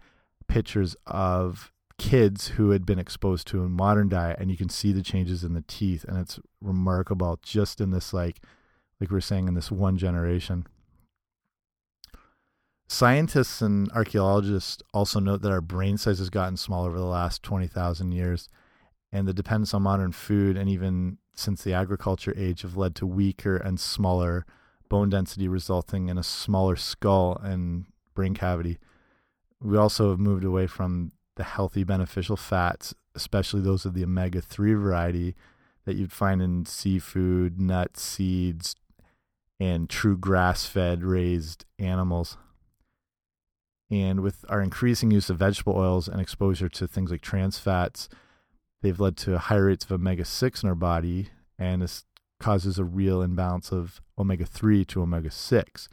pictures 0.49 0.97
of 1.07 1.71
kids 1.97 2.49
who 2.49 2.71
had 2.71 2.85
been 2.85 2.99
exposed 2.99 3.47
to 3.47 3.63
a 3.63 3.69
modern 3.69 4.09
diet, 4.09 4.37
and 4.37 4.51
you 4.51 4.57
can 4.57 4.67
see 4.67 4.91
the 4.91 5.01
changes 5.01 5.41
in 5.41 5.53
the 5.53 5.63
teeth, 5.69 6.03
and 6.03 6.17
it's 6.17 6.37
remarkable 6.59 7.39
just 7.43 7.79
in 7.79 7.91
this 7.91 8.11
like, 8.11 8.41
like 8.99 9.09
we 9.09 9.17
are 9.17 9.21
saying, 9.21 9.47
in 9.47 9.53
this 9.53 9.71
one 9.71 9.97
generation. 9.97 10.67
Scientists 12.87 13.61
and 13.61 13.91
archaeologists 13.93 14.83
also 14.93 15.19
note 15.19 15.41
that 15.41 15.51
our 15.51 15.61
brain 15.61 15.97
size 15.97 16.19
has 16.19 16.29
gotten 16.29 16.55
smaller 16.55 16.89
over 16.89 16.99
the 16.99 17.05
last 17.05 17.41
20,000 17.41 18.11
years, 18.11 18.47
and 19.11 19.27
the 19.27 19.33
dependence 19.33 19.73
on 19.73 19.81
modern 19.81 20.11
food 20.11 20.55
and 20.55 20.69
even 20.69 21.17
since 21.33 21.63
the 21.63 21.73
agriculture 21.73 22.33
age 22.37 22.61
have 22.61 22.77
led 22.77 22.95
to 22.95 23.07
weaker 23.07 23.57
and 23.57 23.79
smaller 23.79 24.45
bone 24.87 25.09
density, 25.09 25.47
resulting 25.47 26.09
in 26.09 26.17
a 26.17 26.23
smaller 26.23 26.75
skull 26.75 27.37
and 27.43 27.85
brain 28.13 28.35
cavity. 28.35 28.77
We 29.59 29.77
also 29.77 30.11
have 30.11 30.19
moved 30.19 30.43
away 30.43 30.67
from 30.67 31.11
the 31.35 31.43
healthy, 31.43 31.83
beneficial 31.83 32.37
fats, 32.37 32.93
especially 33.15 33.61
those 33.61 33.85
of 33.85 33.95
the 33.95 34.03
omega 34.03 34.41
3 34.41 34.73
variety 34.73 35.35
that 35.85 35.95
you'd 35.95 36.13
find 36.13 36.41
in 36.41 36.65
seafood, 36.65 37.59
nuts, 37.59 38.01
seeds, 38.01 38.75
and 39.59 39.89
true 39.89 40.17
grass 40.17 40.65
fed 40.65 41.03
raised 41.03 41.65
animals. 41.79 42.37
And 43.91 44.21
with 44.21 44.43
our 44.49 44.61
increasing 44.61 45.11
use 45.11 45.29
of 45.29 45.37
vegetable 45.37 45.75
oils 45.75 46.07
and 46.07 46.19
exposure 46.19 46.69
to 46.69 46.87
things 46.87 47.11
like 47.11 47.21
trans 47.21 47.59
fats, 47.59 48.09
they've 48.81 48.99
led 48.99 49.15
to 49.17 49.37
higher 49.37 49.65
rates 49.65 49.85
of 49.85 49.91
omega 49.91 50.25
6 50.25 50.63
in 50.63 50.69
our 50.69 50.75
body. 50.75 51.29
And 51.59 51.81
this 51.81 52.05
causes 52.39 52.79
a 52.79 52.83
real 52.83 53.21
imbalance 53.21 53.71
of 53.71 54.01
omega 54.17 54.45
3 54.45 54.85
to 54.85 55.01
omega 55.01 55.31
6. 55.31 55.89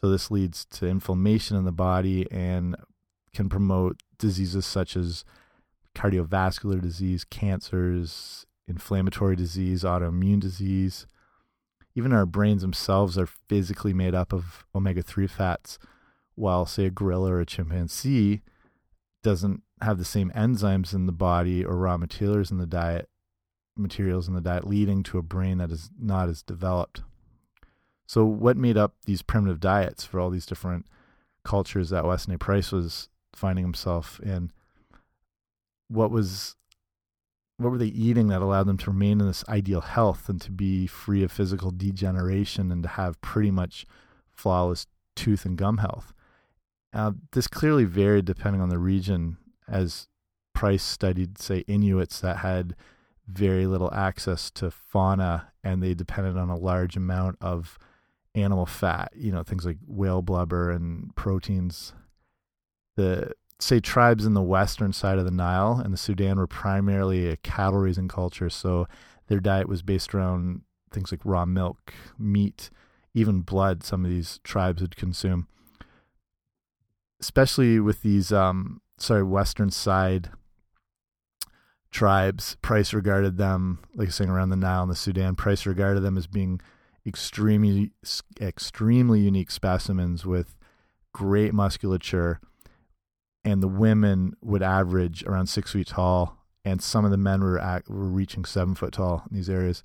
So 0.00 0.10
this 0.10 0.30
leads 0.30 0.64
to 0.66 0.86
inflammation 0.86 1.56
in 1.56 1.64
the 1.64 1.72
body 1.72 2.30
and 2.30 2.76
can 3.34 3.48
promote 3.48 4.02
diseases 4.18 4.66
such 4.66 4.96
as 4.96 5.24
cardiovascular 5.94 6.80
disease, 6.80 7.24
cancers, 7.24 8.46
inflammatory 8.66 9.36
disease, 9.36 9.82
autoimmune 9.82 10.40
disease. 10.40 11.06
Even 11.94 12.12
our 12.12 12.26
brains 12.26 12.62
themselves 12.62 13.16
are 13.18 13.26
physically 13.26 13.92
made 13.92 14.14
up 14.14 14.32
of 14.32 14.64
omega 14.74 15.02
3 15.02 15.26
fats 15.26 15.78
while 16.38 16.66
say 16.66 16.86
a 16.86 16.90
gorilla 16.90 17.32
or 17.32 17.40
a 17.40 17.46
chimpanzee 17.46 18.42
doesn't 19.22 19.62
have 19.80 19.98
the 19.98 20.04
same 20.04 20.30
enzymes 20.34 20.94
in 20.94 21.06
the 21.06 21.12
body 21.12 21.64
or 21.64 21.76
raw 21.76 21.96
materials 21.96 22.50
in 22.50 22.58
the 22.58 22.66
diet 22.66 23.08
materials 23.76 24.26
in 24.26 24.34
the 24.34 24.40
diet 24.40 24.66
leading 24.66 25.02
to 25.02 25.18
a 25.18 25.22
brain 25.22 25.58
that 25.58 25.70
is 25.70 25.90
not 26.00 26.28
as 26.28 26.42
developed 26.42 27.02
so 28.06 28.24
what 28.24 28.56
made 28.56 28.76
up 28.76 28.94
these 29.04 29.22
primitive 29.22 29.60
diets 29.60 30.04
for 30.04 30.18
all 30.18 30.30
these 30.30 30.46
different 30.46 30.86
cultures 31.44 31.90
that 31.90 32.04
Weston 32.04 32.34
A. 32.34 32.38
Price 32.38 32.72
was 32.72 33.08
finding 33.34 33.64
himself 33.64 34.18
in 34.20 34.50
what 35.88 36.10
was 36.10 36.56
what 37.58 37.70
were 37.70 37.78
they 37.78 37.86
eating 37.86 38.28
that 38.28 38.40
allowed 38.40 38.64
them 38.64 38.78
to 38.78 38.90
remain 38.90 39.20
in 39.20 39.26
this 39.26 39.44
ideal 39.48 39.80
health 39.80 40.28
and 40.28 40.40
to 40.40 40.50
be 40.50 40.86
free 40.86 41.22
of 41.22 41.32
physical 41.32 41.70
degeneration 41.70 42.70
and 42.70 42.82
to 42.82 42.88
have 42.88 43.20
pretty 43.20 43.50
much 43.50 43.84
flawless 44.32 44.86
tooth 45.16 45.44
and 45.44 45.58
gum 45.58 45.78
health 45.78 46.12
uh, 46.92 47.12
this 47.32 47.46
clearly 47.46 47.84
varied 47.84 48.24
depending 48.24 48.60
on 48.62 48.68
the 48.68 48.78
region, 48.78 49.36
as 49.68 50.08
Price 50.54 50.82
studied, 50.82 51.38
say, 51.38 51.64
Inuits 51.68 52.20
that 52.20 52.38
had 52.38 52.74
very 53.26 53.66
little 53.66 53.92
access 53.92 54.50
to 54.52 54.70
fauna 54.70 55.52
and 55.62 55.82
they 55.82 55.94
depended 55.94 56.36
on 56.36 56.48
a 56.48 56.56
large 56.56 56.96
amount 56.96 57.36
of 57.40 57.78
animal 58.34 58.66
fat, 58.66 59.12
you 59.14 59.30
know, 59.30 59.42
things 59.42 59.66
like 59.66 59.76
whale 59.86 60.22
blubber 60.22 60.70
and 60.70 61.14
proteins. 61.14 61.92
The 62.96 63.32
say 63.60 63.80
tribes 63.80 64.24
in 64.24 64.34
the 64.34 64.42
western 64.42 64.92
side 64.92 65.18
of 65.18 65.24
the 65.24 65.30
Nile 65.30 65.80
and 65.84 65.92
the 65.92 65.98
Sudan 65.98 66.38
were 66.38 66.46
primarily 66.46 67.28
a 67.28 67.36
cattle 67.36 67.80
raising 67.80 68.08
culture, 68.08 68.48
so 68.48 68.88
their 69.26 69.40
diet 69.40 69.68
was 69.68 69.82
based 69.82 70.14
around 70.14 70.62
things 70.90 71.12
like 71.12 71.20
raw 71.24 71.44
milk, 71.44 71.92
meat, 72.18 72.70
even 73.14 73.42
blood 73.42 73.82
some 73.84 74.04
of 74.04 74.10
these 74.10 74.40
tribes 74.42 74.80
would 74.80 74.96
consume 74.96 75.48
especially 77.20 77.80
with 77.80 78.02
these 78.02 78.32
um 78.32 78.80
sorry 78.98 79.22
western 79.22 79.70
side 79.70 80.30
tribes 81.90 82.56
price 82.60 82.92
regarded 82.92 83.38
them 83.38 83.78
like 83.94 84.06
I 84.06 84.08
was 84.08 84.14
saying 84.14 84.30
around 84.30 84.50
the 84.50 84.56
nile 84.56 84.82
and 84.82 84.90
the 84.90 84.96
sudan 84.96 85.34
price 85.36 85.64
regarded 85.64 86.00
them 86.00 86.18
as 86.18 86.26
being 86.26 86.60
extremely 87.06 87.92
extremely 88.40 89.20
unique 89.20 89.50
specimens 89.50 90.26
with 90.26 90.56
great 91.12 91.54
musculature 91.54 92.40
and 93.44 93.62
the 93.62 93.68
women 93.68 94.34
would 94.42 94.62
average 94.62 95.24
around 95.24 95.46
six 95.46 95.72
feet 95.72 95.88
tall 95.88 96.38
and 96.64 96.82
some 96.82 97.04
of 97.04 97.10
the 97.10 97.16
men 97.16 97.40
were 97.40 97.58
at, 97.58 97.88
were 97.88 98.04
reaching 98.04 98.44
seven 98.44 98.74
foot 98.74 98.92
tall 98.92 99.24
in 99.30 99.36
these 99.36 99.48
areas. 99.48 99.82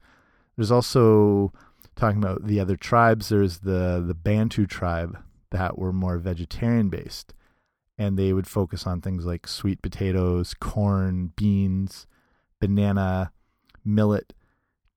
There's 0.55 0.71
also 0.71 1.53
talking 1.95 2.17
about 2.21 2.45
the 2.45 2.59
other 2.59 2.75
tribes 2.75 3.29
there's 3.29 3.59
the 3.59 4.03
the 4.05 4.15
bantu 4.15 4.65
tribe 4.65 5.17
that 5.53 5.79
were 5.79 5.93
more 5.93 6.17
vegetarian 6.17 6.89
based. 6.89 7.33
And 7.97 8.17
they 8.17 8.33
would 8.33 8.47
focus 8.47 8.85
on 8.85 8.99
things 8.99 9.25
like 9.25 9.47
sweet 9.47 9.81
potatoes, 9.81 10.53
corn, 10.53 11.31
beans, 11.35 12.05
banana, 12.59 13.31
millet, 13.85 14.33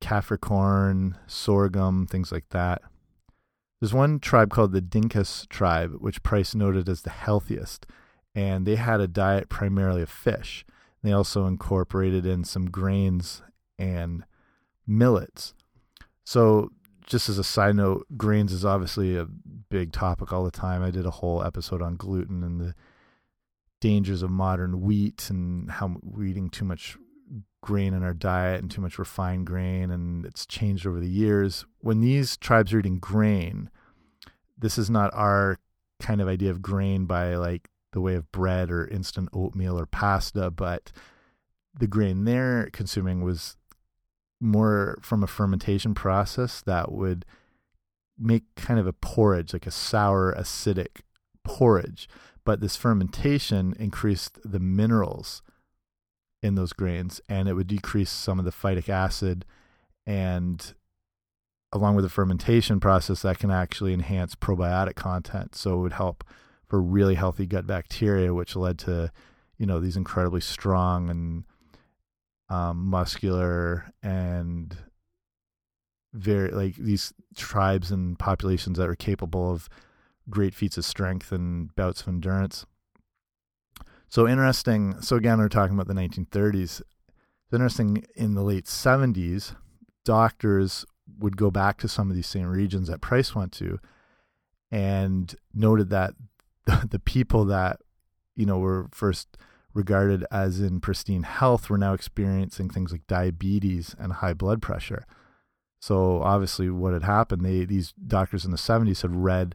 kaffir 0.01 0.41
corn, 0.41 1.17
sorghum, 1.27 2.07
things 2.07 2.33
like 2.33 2.49
that. 2.51 2.83
There's 3.81 3.95
one 3.95 4.19
tribe 4.19 4.51
called 4.51 4.73
the 4.73 4.81
Dinkas 4.81 5.47
tribe, 5.49 5.97
which 6.01 6.23
Price 6.23 6.55
noted 6.55 6.89
as 6.89 7.03
the 7.03 7.11
healthiest, 7.11 7.87
and 8.35 8.67
they 8.67 8.77
had 8.77 9.01
a 9.01 9.07
diet 9.07 9.49
primarily 9.49 10.03
of 10.03 10.09
fish. 10.09 10.65
They 11.03 11.13
also 11.13 11.47
incorporated 11.47 12.25
in 12.25 12.45
some 12.45 12.71
grains 12.71 13.43
and 13.79 14.25
millets. 14.87 15.55
So 16.25 16.71
just 17.07 17.29
as 17.29 17.39
a 17.39 17.45
side 17.45 17.77
note, 17.77 18.07
grains 18.17 18.53
is 18.53 18.65
obviously 18.65 19.17
a 19.17 19.27
big 19.71 19.93
topic 19.93 20.33
all 20.33 20.45
the 20.45 20.51
time. 20.51 20.83
I 20.83 20.91
did 20.91 21.07
a 21.07 21.11
whole 21.11 21.43
episode 21.43 21.81
on 21.81 21.97
gluten 21.97 22.43
and 22.43 22.61
the 22.61 22.75
dangers 23.81 24.23
of 24.23 24.31
modern 24.31 24.81
wheat 24.81 25.31
and 25.31 25.71
how 25.71 25.97
we're 26.03 26.27
eating 26.27 26.51
too 26.51 26.65
much 26.65 26.97
grain 27.63 27.95
in 27.95 28.03
our 28.03 28.15
diet 28.15 28.61
and 28.61 28.71
too 28.71 28.81
much 28.81 28.99
refined 28.99 29.47
grain, 29.47 29.91
and 29.91 30.25
it's 30.25 30.47
changed 30.47 30.87
over 30.87 31.01
the 31.01 31.09
years. 31.09 31.65
When 31.81 32.01
these 32.01 32.37
tribes 32.37 32.73
are 32.73 32.79
eating 32.79 32.99
grain, 32.99 33.71
this 34.59 34.79
is 34.79 34.91
not 34.91 35.13
our 35.15 35.59
kind 36.01 36.21
of 36.21 36.29
idea 36.29 36.51
of 36.51 36.63
grain 36.63 37.07
by 37.07 37.37
like 37.37 37.69
the 37.93 38.01
way 38.01 38.15
of 38.15 38.31
bread 38.33 38.71
or 38.71 38.87
instant 38.87 39.29
oatmeal 39.33 39.79
or 39.79 39.87
pasta, 39.87 40.51
but 40.51 40.93
the 41.79 41.87
grain 41.87 42.25
they're 42.25 42.71
consuming 42.73 43.23
was 43.23 43.57
more 44.40 44.99
from 45.02 45.23
a 45.23 45.26
fermentation 45.26 45.95
process 45.95 46.61
that 46.62 46.93
would 46.93 47.25
make 48.19 48.43
kind 48.55 48.78
of 48.81 48.87
a 48.87 48.93
porridge, 48.93 49.52
like 49.52 49.66
a 49.66 49.71
sour, 49.71 50.35
acidic 50.35 51.00
porridge. 51.45 52.09
But 52.45 52.61
this 52.61 52.76
fermentation 52.76 53.75
increased 53.78 54.38
the 54.45 54.61
minerals 54.61 55.43
in 56.43 56.55
those 56.55 56.73
grains, 56.73 57.21
and 57.28 57.49
it 57.49 57.55
would 57.55 57.66
decrease 57.66 58.11
some 58.11 58.38
of 58.38 58.45
the 58.45 58.52
phytic 58.52 58.88
acid, 58.88 59.45
and 60.07 60.75
along 61.73 61.97
with 61.97 62.05
the 62.05 62.09
fermentation 62.09 62.78
process, 62.78 63.23
that 63.23 63.38
can 63.38 63.50
actually 63.50 63.93
enhance 63.93 64.35
probiotic 64.35 64.95
content. 64.95 65.55
So 65.57 65.75
it 65.78 65.83
would 65.83 65.93
help 65.95 66.23
for 66.66 66.81
really 66.81 67.16
healthy 67.16 67.47
gut 67.47 67.66
bacteria, 67.66 68.33
which 68.33 68.55
led 68.55 68.78
to, 68.81 69.11
you 69.59 69.66
know, 69.66 69.81
these 69.81 69.97
incredibly 69.97 70.40
strong 70.40 71.11
and 71.11 71.45
um, 72.49 72.87
muscular 72.87 73.93
and 74.03 74.76
very 76.12 76.50
like 76.50 76.76
these 76.76 77.12
tribes 77.37 77.91
and 77.91 78.19
populations 78.19 78.79
that 78.79 78.88
are 78.88 78.95
capable 78.95 79.50
of 79.50 79.69
great 80.31 80.55
feats 80.55 80.79
of 80.79 80.85
strength 80.85 81.33
and 81.33 81.75
bouts 81.76 82.03
of 82.03 82.09
endurance. 82.09 82.67
So 84.09 84.26
interesting. 84.26 85.00
So 85.00 85.17
again, 85.17 85.38
we're 85.38 85.49
talking 85.49 85.75
about 85.75 85.88
the 85.88 86.00
1930s. 86.00 86.81
It's 86.81 87.53
interesting 87.53 88.05
in 88.15 88.35
the 88.35 88.43
late 88.43 88.65
70s, 88.65 89.55
doctors 90.05 90.85
would 91.19 91.37
go 91.37 91.50
back 91.50 91.79
to 91.79 91.88
some 91.88 92.11
of 92.11 92.17
these 92.17 92.26
same 92.26 92.47
regions 92.47 92.88
that 92.88 93.00
Price 93.00 93.35
went 93.35 93.53
to 93.53 93.79
and 94.71 95.35
noted 95.55 95.91
that 95.91 96.15
the, 96.67 96.88
the 96.91 96.99
people 96.99 97.45
that, 97.45 97.81
you 98.35 98.47
know, 98.47 98.59
were 98.59 98.88
first 98.91 99.37
regarded 99.76 100.25
as 100.30 100.59
in 100.59 100.80
pristine 100.80 101.23
health 101.23 101.68
were 101.68 101.76
now 101.76 101.92
experiencing 101.92 102.71
things 102.71 102.92
like 102.92 103.06
diabetes 103.06 103.95
and 103.99 104.14
high 104.14 104.33
blood 104.33 104.62
pressure. 104.62 105.04
So 105.78 106.23
obviously 106.23 106.71
what 106.71 106.95
had 106.95 107.02
happened, 107.02 107.45
they 107.45 107.66
these 107.66 107.92
doctors 107.92 108.47
in 108.47 108.50
the 108.50 108.56
70s 108.56 109.02
had 109.02 109.14
read 109.14 109.54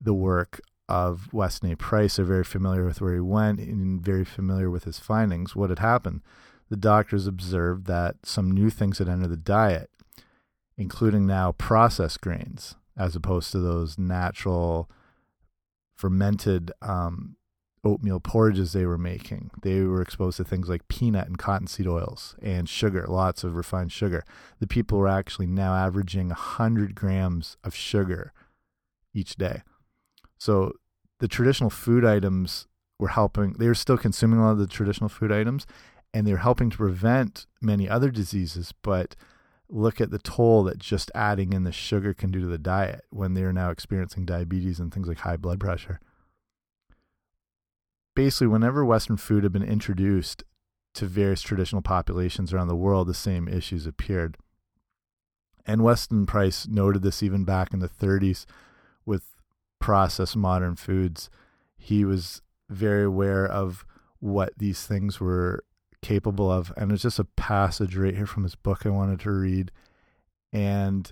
the 0.00 0.14
work 0.14 0.62
of 0.88 1.32
Weston 1.32 1.70
A. 1.70 1.76
Price. 1.76 2.16
They're 2.16 2.24
very 2.24 2.42
familiar 2.42 2.86
with 2.86 3.02
where 3.02 3.14
he 3.14 3.20
went 3.20 3.60
and 3.60 4.00
very 4.00 4.24
familiar 4.24 4.70
with 4.70 4.84
his 4.84 4.98
findings. 4.98 5.54
What 5.54 5.70
had 5.70 5.78
happened? 5.78 6.22
The 6.70 6.76
doctors 6.76 7.26
observed 7.26 7.86
that 7.86 8.16
some 8.24 8.50
new 8.50 8.70
things 8.70 8.98
had 8.98 9.08
entered 9.10 9.28
the 9.28 9.36
diet, 9.36 9.90
including 10.78 11.26
now 11.26 11.52
processed 11.52 12.22
grains, 12.22 12.76
as 12.96 13.14
opposed 13.14 13.52
to 13.52 13.58
those 13.58 13.98
natural 13.98 14.90
fermented 15.94 16.72
um, 16.80 17.36
oatmeal 17.84 18.20
porridges 18.20 18.72
they 18.72 18.86
were 18.86 18.98
making. 18.98 19.50
They 19.62 19.80
were 19.82 20.02
exposed 20.02 20.38
to 20.38 20.44
things 20.44 20.68
like 20.68 20.88
peanut 20.88 21.26
and 21.26 21.38
cottonseed 21.38 21.86
oils 21.86 22.34
and 22.42 22.68
sugar, 22.68 23.06
lots 23.08 23.44
of 23.44 23.56
refined 23.56 23.92
sugar. 23.92 24.24
The 24.58 24.66
people 24.66 24.98
were 24.98 25.08
actually 25.08 25.46
now 25.46 25.74
averaging 25.74 26.28
100 26.28 26.94
grams 26.94 27.56
of 27.62 27.74
sugar 27.74 28.32
each 29.12 29.36
day. 29.36 29.62
So 30.38 30.72
the 31.20 31.28
traditional 31.28 31.70
food 31.70 32.04
items 32.04 32.66
were 32.98 33.08
helping, 33.08 33.54
they 33.54 33.68
were 33.68 33.74
still 33.74 33.98
consuming 33.98 34.38
a 34.38 34.44
lot 34.44 34.52
of 34.52 34.58
the 34.58 34.66
traditional 34.66 35.08
food 35.08 35.30
items 35.30 35.66
and 36.12 36.26
they're 36.26 36.38
helping 36.38 36.70
to 36.70 36.76
prevent 36.76 37.46
many 37.60 37.88
other 37.88 38.10
diseases, 38.10 38.72
but 38.82 39.16
look 39.68 40.00
at 40.00 40.10
the 40.10 40.18
toll 40.18 40.62
that 40.64 40.78
just 40.78 41.10
adding 41.14 41.52
in 41.52 41.64
the 41.64 41.72
sugar 41.72 42.14
can 42.14 42.30
do 42.30 42.40
to 42.40 42.46
the 42.46 42.58
diet 42.58 43.04
when 43.10 43.34
they're 43.34 43.52
now 43.52 43.70
experiencing 43.70 44.24
diabetes 44.24 44.78
and 44.78 44.94
things 44.94 45.08
like 45.08 45.18
high 45.18 45.36
blood 45.36 45.58
pressure. 45.58 46.00
Basically, 48.14 48.46
whenever 48.46 48.84
Western 48.84 49.16
food 49.16 49.42
had 49.42 49.52
been 49.52 49.62
introduced 49.62 50.44
to 50.94 51.06
various 51.06 51.42
traditional 51.42 51.82
populations 51.82 52.52
around 52.52 52.68
the 52.68 52.76
world, 52.76 53.08
the 53.08 53.14
same 53.14 53.48
issues 53.48 53.86
appeared. 53.86 54.36
And 55.66 55.82
Weston 55.82 56.26
Price 56.26 56.66
noted 56.68 57.02
this 57.02 57.22
even 57.22 57.44
back 57.44 57.72
in 57.72 57.80
the 57.80 57.88
30s 57.88 58.44
with 59.04 59.34
processed 59.80 60.36
modern 60.36 60.76
foods. 60.76 61.30
He 61.76 62.04
was 62.04 62.42
very 62.68 63.04
aware 63.04 63.46
of 63.46 63.84
what 64.20 64.52
these 64.56 64.86
things 64.86 65.20
were 65.20 65.64
capable 66.02 66.50
of. 66.50 66.72
And 66.76 66.92
it's 66.92 67.02
just 67.02 67.18
a 67.18 67.24
passage 67.24 67.96
right 67.96 68.14
here 68.14 68.26
from 68.26 68.44
his 68.44 68.54
book 68.54 68.86
I 68.86 68.90
wanted 68.90 69.20
to 69.20 69.30
read. 69.32 69.72
And 70.52 71.10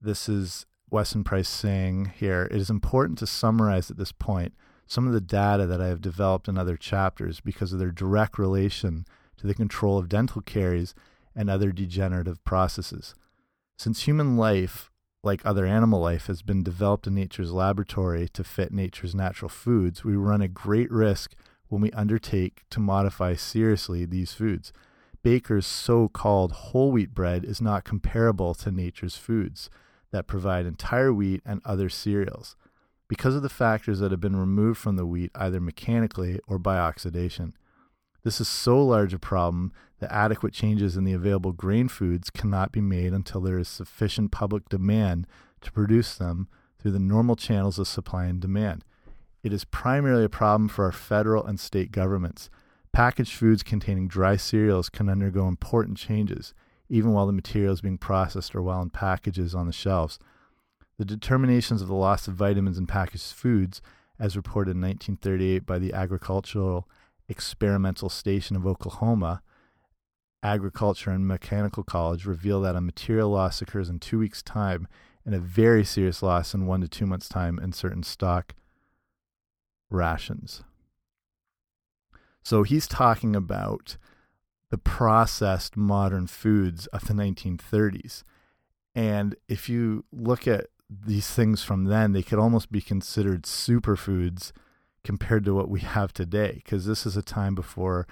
this 0.00 0.28
is 0.28 0.66
Weston 0.90 1.24
Price 1.24 1.48
saying 1.48 2.12
here 2.16 2.48
it 2.50 2.56
is 2.56 2.70
important 2.70 3.18
to 3.18 3.26
summarize 3.26 3.90
at 3.90 3.96
this 3.96 4.12
point 4.12 4.54
some 4.90 5.06
of 5.06 5.12
the 5.12 5.20
data 5.20 5.66
that 5.66 5.80
I 5.80 5.86
have 5.86 6.00
developed 6.00 6.48
in 6.48 6.58
other 6.58 6.76
chapters 6.76 7.38
because 7.38 7.72
of 7.72 7.78
their 7.78 7.92
direct 7.92 8.40
relation 8.40 9.06
to 9.36 9.46
the 9.46 9.54
control 9.54 9.98
of 9.98 10.08
dental 10.08 10.42
caries 10.42 10.96
and 11.32 11.48
other 11.48 11.70
degenerative 11.70 12.42
processes. 12.44 13.14
Since 13.78 14.02
human 14.02 14.36
life, 14.36 14.90
like 15.22 15.46
other 15.46 15.64
animal 15.64 16.00
life, 16.00 16.26
has 16.26 16.42
been 16.42 16.64
developed 16.64 17.06
in 17.06 17.14
nature's 17.14 17.52
laboratory 17.52 18.28
to 18.32 18.42
fit 18.42 18.72
nature's 18.72 19.14
natural 19.14 19.48
foods, 19.48 20.02
we 20.02 20.16
run 20.16 20.42
a 20.42 20.48
great 20.48 20.90
risk 20.90 21.36
when 21.68 21.80
we 21.80 21.92
undertake 21.92 22.64
to 22.70 22.80
modify 22.80 23.36
seriously 23.36 24.04
these 24.04 24.32
foods. 24.32 24.72
Baker's 25.22 25.68
so 25.68 26.08
called 26.08 26.50
whole 26.50 26.90
wheat 26.90 27.14
bread 27.14 27.44
is 27.44 27.60
not 27.60 27.84
comparable 27.84 28.54
to 28.54 28.72
nature's 28.72 29.16
foods 29.16 29.70
that 30.10 30.26
provide 30.26 30.66
entire 30.66 31.12
wheat 31.12 31.42
and 31.46 31.62
other 31.64 31.88
cereals 31.88 32.56
because 33.10 33.34
of 33.34 33.42
the 33.42 33.48
factors 33.48 33.98
that 33.98 34.12
have 34.12 34.20
been 34.20 34.36
removed 34.36 34.78
from 34.78 34.94
the 34.94 35.04
wheat 35.04 35.32
either 35.34 35.60
mechanically 35.60 36.38
or 36.46 36.60
by 36.60 36.78
oxidation. 36.78 37.56
This 38.22 38.40
is 38.40 38.46
so 38.46 38.80
large 38.86 39.12
a 39.12 39.18
problem 39.18 39.72
that 39.98 40.12
adequate 40.12 40.52
changes 40.52 40.96
in 40.96 41.02
the 41.02 41.12
available 41.12 41.50
grain 41.50 41.88
foods 41.88 42.30
cannot 42.30 42.70
be 42.70 42.80
made 42.80 43.12
until 43.12 43.40
there 43.40 43.58
is 43.58 43.66
sufficient 43.66 44.30
public 44.30 44.68
demand 44.68 45.26
to 45.60 45.72
produce 45.72 46.14
them 46.14 46.46
through 46.78 46.92
the 46.92 47.00
normal 47.00 47.34
channels 47.34 47.80
of 47.80 47.88
supply 47.88 48.26
and 48.26 48.38
demand. 48.38 48.84
It 49.42 49.52
is 49.52 49.64
primarily 49.64 50.24
a 50.24 50.28
problem 50.28 50.68
for 50.68 50.84
our 50.84 50.92
federal 50.92 51.44
and 51.44 51.58
state 51.58 51.90
governments. 51.90 52.48
Packaged 52.92 53.34
foods 53.34 53.64
containing 53.64 54.06
dry 54.06 54.36
cereals 54.36 54.88
can 54.88 55.08
undergo 55.08 55.48
important 55.48 55.98
changes, 55.98 56.54
even 56.88 57.10
while 57.10 57.26
the 57.26 57.32
material 57.32 57.72
is 57.72 57.80
being 57.80 57.98
processed 57.98 58.54
or 58.54 58.62
while 58.62 58.80
in 58.82 58.90
packages 58.90 59.52
on 59.52 59.66
the 59.66 59.72
shelves. 59.72 60.20
The 61.00 61.06
determinations 61.06 61.80
of 61.80 61.88
the 61.88 61.94
loss 61.94 62.28
of 62.28 62.34
vitamins 62.34 62.76
in 62.76 62.86
packaged 62.86 63.32
foods, 63.32 63.80
as 64.18 64.36
reported 64.36 64.72
in 64.72 64.82
1938 64.82 65.64
by 65.64 65.78
the 65.78 65.94
Agricultural 65.94 66.86
Experimental 67.26 68.10
Station 68.10 68.54
of 68.54 68.66
Oklahoma, 68.66 69.40
Agriculture 70.42 71.10
and 71.10 71.26
Mechanical 71.26 71.82
College, 71.82 72.26
reveal 72.26 72.60
that 72.60 72.76
a 72.76 72.82
material 72.82 73.30
loss 73.30 73.62
occurs 73.62 73.88
in 73.88 73.98
two 73.98 74.18
weeks' 74.18 74.42
time 74.42 74.86
and 75.24 75.34
a 75.34 75.38
very 75.38 75.86
serious 75.86 76.22
loss 76.22 76.52
in 76.52 76.66
one 76.66 76.82
to 76.82 76.88
two 76.88 77.06
months' 77.06 77.30
time 77.30 77.58
in 77.58 77.72
certain 77.72 78.02
stock 78.02 78.54
rations. 79.88 80.64
So 82.42 82.62
he's 82.62 82.86
talking 82.86 83.34
about 83.34 83.96
the 84.68 84.76
processed 84.76 85.78
modern 85.78 86.26
foods 86.26 86.88
of 86.88 87.06
the 87.06 87.14
1930s. 87.14 88.22
And 88.94 89.34
if 89.48 89.70
you 89.70 90.04
look 90.12 90.46
at 90.46 90.66
these 90.90 91.30
things 91.30 91.62
from 91.62 91.84
then, 91.84 92.12
they 92.12 92.22
could 92.22 92.38
almost 92.38 92.72
be 92.72 92.80
considered 92.80 93.44
superfoods 93.44 94.52
compared 95.04 95.44
to 95.44 95.54
what 95.54 95.68
we 95.68 95.80
have 95.80 96.12
today, 96.12 96.60
because 96.64 96.84
this 96.84 97.06
is 97.06 97.16
a 97.16 97.22
time 97.22 97.54
before 97.54 98.06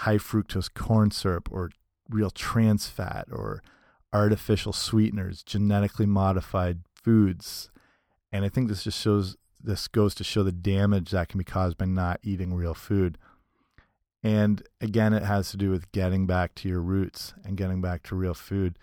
high 0.00 0.18
fructose 0.18 0.72
corn 0.72 1.10
syrup 1.10 1.48
or 1.50 1.70
real 2.10 2.30
trans 2.30 2.88
fat 2.88 3.26
or 3.30 3.62
artificial 4.12 4.72
sweeteners, 4.72 5.42
genetically 5.42 6.06
modified 6.06 6.80
foods. 6.94 7.70
And 8.32 8.44
I 8.44 8.48
think 8.48 8.68
this 8.68 8.84
just 8.84 9.00
shows 9.00 9.36
this 9.62 9.88
goes 9.88 10.14
to 10.14 10.24
show 10.24 10.42
the 10.42 10.52
damage 10.52 11.10
that 11.10 11.28
can 11.28 11.38
be 11.38 11.44
caused 11.44 11.78
by 11.78 11.86
not 11.86 12.20
eating 12.22 12.54
real 12.54 12.74
food. 12.74 13.18
And 14.22 14.62
again, 14.80 15.12
it 15.12 15.22
has 15.22 15.50
to 15.50 15.56
do 15.56 15.70
with 15.70 15.90
getting 15.92 16.26
back 16.26 16.54
to 16.56 16.68
your 16.68 16.80
roots 16.80 17.34
and 17.44 17.56
getting 17.56 17.80
back 17.80 18.02
to 18.04 18.14
real 18.14 18.34
food. 18.34 18.78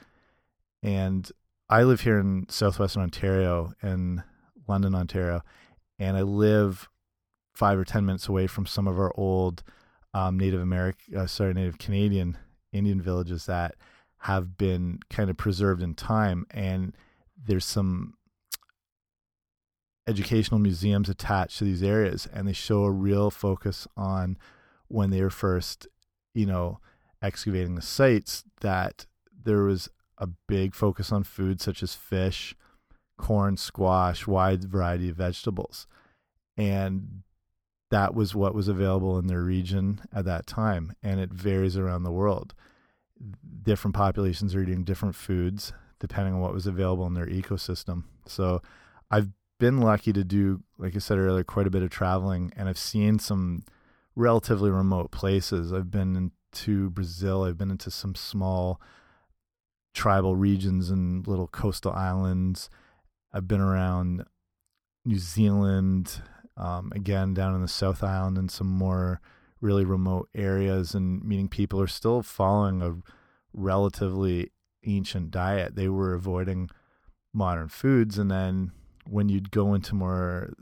And 0.81 1.31
I 1.69 1.83
live 1.83 2.01
here 2.01 2.19
in 2.19 2.45
southwestern 2.49 3.03
Ontario, 3.03 3.73
in 3.81 4.23
London, 4.67 4.95
Ontario, 4.95 5.41
and 5.97 6.17
I 6.17 6.21
live 6.21 6.89
five 7.53 7.77
or 7.77 7.85
ten 7.85 8.05
minutes 8.05 8.27
away 8.27 8.47
from 8.47 8.65
some 8.65 8.87
of 8.87 8.97
our 8.97 9.11
old 9.15 9.63
um, 10.13 10.37
Native 10.37 10.61
American, 10.61 11.17
uh, 11.17 11.27
sorry, 11.27 11.53
Native 11.53 11.77
Canadian 11.77 12.37
Indian 12.71 13.01
villages 13.01 13.45
that 13.45 13.75
have 14.19 14.57
been 14.57 14.99
kind 15.09 15.29
of 15.29 15.37
preserved 15.37 15.81
in 15.81 15.93
time. 15.93 16.45
And 16.51 16.95
there's 17.45 17.65
some 17.65 18.15
educational 20.07 20.59
museums 20.59 21.09
attached 21.09 21.59
to 21.59 21.63
these 21.63 21.83
areas, 21.83 22.27
and 22.33 22.47
they 22.47 22.53
show 22.53 22.83
a 22.83 22.91
real 22.91 23.31
focus 23.31 23.87
on 23.95 24.37
when 24.87 25.09
they 25.09 25.21
were 25.21 25.29
first, 25.29 25.87
you 26.33 26.45
know, 26.45 26.79
excavating 27.21 27.75
the 27.75 27.81
sites 27.81 28.43
that 28.61 29.05
there 29.43 29.63
was 29.63 29.89
a 30.23 30.29
big 30.47 30.73
focus 30.73 31.11
on 31.11 31.23
foods 31.23 31.63
such 31.63 31.83
as 31.83 31.93
fish, 31.93 32.55
corn, 33.17 33.57
squash, 33.57 34.25
wide 34.25 34.63
variety 34.63 35.09
of 35.09 35.17
vegetables. 35.17 35.85
And 36.55 37.23
that 37.91 38.15
was 38.15 38.33
what 38.33 38.55
was 38.55 38.69
available 38.69 39.19
in 39.19 39.27
their 39.27 39.41
region 39.41 39.99
at 40.13 40.23
that 40.25 40.47
time. 40.47 40.93
And 41.03 41.19
it 41.19 41.31
varies 41.31 41.77
around 41.77 42.03
the 42.03 42.11
world. 42.11 42.53
Different 43.61 43.95
populations 43.95 44.55
are 44.55 44.61
eating 44.61 44.85
different 44.85 45.15
foods 45.15 45.73
depending 45.99 46.33
on 46.33 46.39
what 46.39 46.53
was 46.53 46.67
available 46.67 47.05
in 47.05 47.13
their 47.13 47.27
ecosystem. 47.27 48.03
So 48.25 48.61
I've 49.11 49.29
been 49.59 49.79
lucky 49.79 50.11
to 50.13 50.23
do, 50.23 50.63
like 50.77 50.95
I 50.95 50.99
said 50.99 51.17
earlier, 51.17 51.43
quite 51.43 51.67
a 51.67 51.69
bit 51.69 51.83
of 51.83 51.89
traveling, 51.89 52.51
and 52.57 52.67
I've 52.67 52.77
seen 52.77 53.19
some 53.19 53.63
relatively 54.15 54.69
remote 54.69 55.11
places. 55.11 55.71
I've 55.71 55.91
been 55.91 56.15
in 56.15 56.31
to 56.53 56.89
Brazil. 56.89 57.43
I've 57.43 57.57
been 57.57 57.71
into 57.71 57.91
some 57.91 58.15
small 58.15 58.81
tribal 59.93 60.35
regions 60.35 60.89
and 60.89 61.27
little 61.27 61.47
coastal 61.47 61.91
islands. 61.91 62.69
I've 63.31 63.47
been 63.47 63.61
around 63.61 64.25
New 65.05 65.19
Zealand, 65.19 66.21
um, 66.57 66.91
again 66.95 67.33
down 67.33 67.55
in 67.55 67.61
the 67.61 67.67
South 67.67 68.03
Island 68.03 68.37
and 68.37 68.49
some 68.49 68.67
more 68.67 69.21
really 69.61 69.85
remote 69.85 70.29
areas, 70.35 70.93
and 70.93 71.23
meeting 71.23 71.47
people 71.47 71.81
are 71.81 71.87
still 71.87 72.21
following 72.21 72.81
a 72.81 72.95
relatively 73.53 74.51
ancient 74.85 75.31
diet. 75.31 75.75
They 75.75 75.87
were 75.87 76.13
avoiding 76.13 76.69
modern 77.33 77.69
foods, 77.69 78.17
and 78.17 78.29
then 78.29 78.71
when 79.07 79.29
you'd 79.29 79.51
go 79.51 79.73
into 79.73 79.95
more 79.95 80.53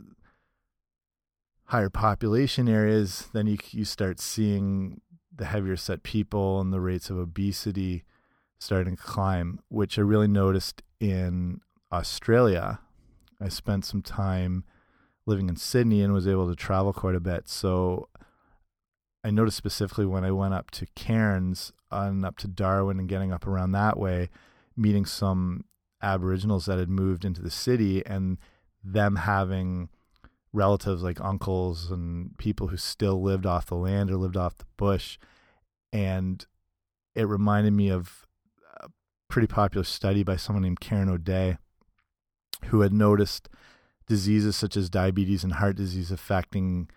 higher 1.65 1.89
population 1.89 2.69
areas, 2.69 3.29
then 3.33 3.47
you 3.47 3.57
you 3.71 3.85
start 3.85 4.19
seeing 4.19 5.01
the 5.33 5.45
heavier 5.45 5.77
set 5.77 6.03
people 6.03 6.59
and 6.61 6.71
the 6.71 6.81
rates 6.81 7.09
of 7.09 7.17
obesity 7.17 8.03
starting 8.61 8.95
to 8.95 9.01
climb, 9.01 9.59
which 9.69 9.97
I 9.97 10.03
really 10.03 10.27
noticed 10.27 10.83
in 10.99 11.61
Australia. 11.91 12.79
I 13.41 13.49
spent 13.49 13.85
some 13.85 14.03
time 14.03 14.65
living 15.25 15.49
in 15.49 15.55
Sydney 15.55 16.03
and 16.03 16.13
was 16.13 16.27
able 16.27 16.47
to 16.47 16.55
travel 16.55 16.93
quite 16.93 17.15
a 17.15 17.19
bit. 17.19 17.49
So 17.49 18.07
I 19.23 19.31
noticed 19.31 19.57
specifically 19.57 20.05
when 20.05 20.23
I 20.23 20.29
went 20.29 20.53
up 20.53 20.69
to 20.71 20.85
Cairns 20.95 21.73
and 21.89 22.23
up 22.23 22.37
to 22.37 22.47
Darwin 22.47 22.99
and 22.99 23.09
getting 23.09 23.33
up 23.33 23.47
around 23.47 23.71
that 23.71 23.97
way, 23.97 24.29
meeting 24.77 25.05
some 25.07 25.65
Aboriginals 26.03 26.65
that 26.65 26.77
had 26.77 26.89
moved 26.89 27.25
into 27.25 27.41
the 27.41 27.49
city 27.49 28.05
and 28.05 28.37
them 28.83 29.15
having 29.15 29.89
relatives 30.53 31.01
like 31.01 31.19
uncles 31.19 31.89
and 31.89 32.37
people 32.37 32.67
who 32.67 32.77
still 32.77 33.23
lived 33.23 33.47
off 33.47 33.65
the 33.65 33.75
land 33.75 34.11
or 34.11 34.17
lived 34.17 34.37
off 34.37 34.59
the 34.59 34.65
bush. 34.77 35.17
And 35.91 36.45
it 37.15 37.27
reminded 37.27 37.73
me 37.73 37.89
of 37.89 38.27
pretty 39.31 39.47
popular 39.47 39.83
study 39.83 40.23
by 40.23 40.35
someone 40.35 40.63
named 40.63 40.81
Kerin 40.81 41.09
O'Dea, 41.09 41.57
who 42.65 42.81
had 42.81 42.93
noticed 42.93 43.49
diseases 44.05 44.55
such 44.55 44.75
as 44.75 44.89
diabetes 44.89 45.43
and 45.43 45.53
heart 45.53 45.77
disease 45.77 46.11
affecting 46.11 46.89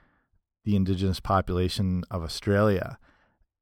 the 0.64 0.74
indigenous 0.74 1.20
population 1.20 2.02
of 2.10 2.22
Australia. 2.22 2.98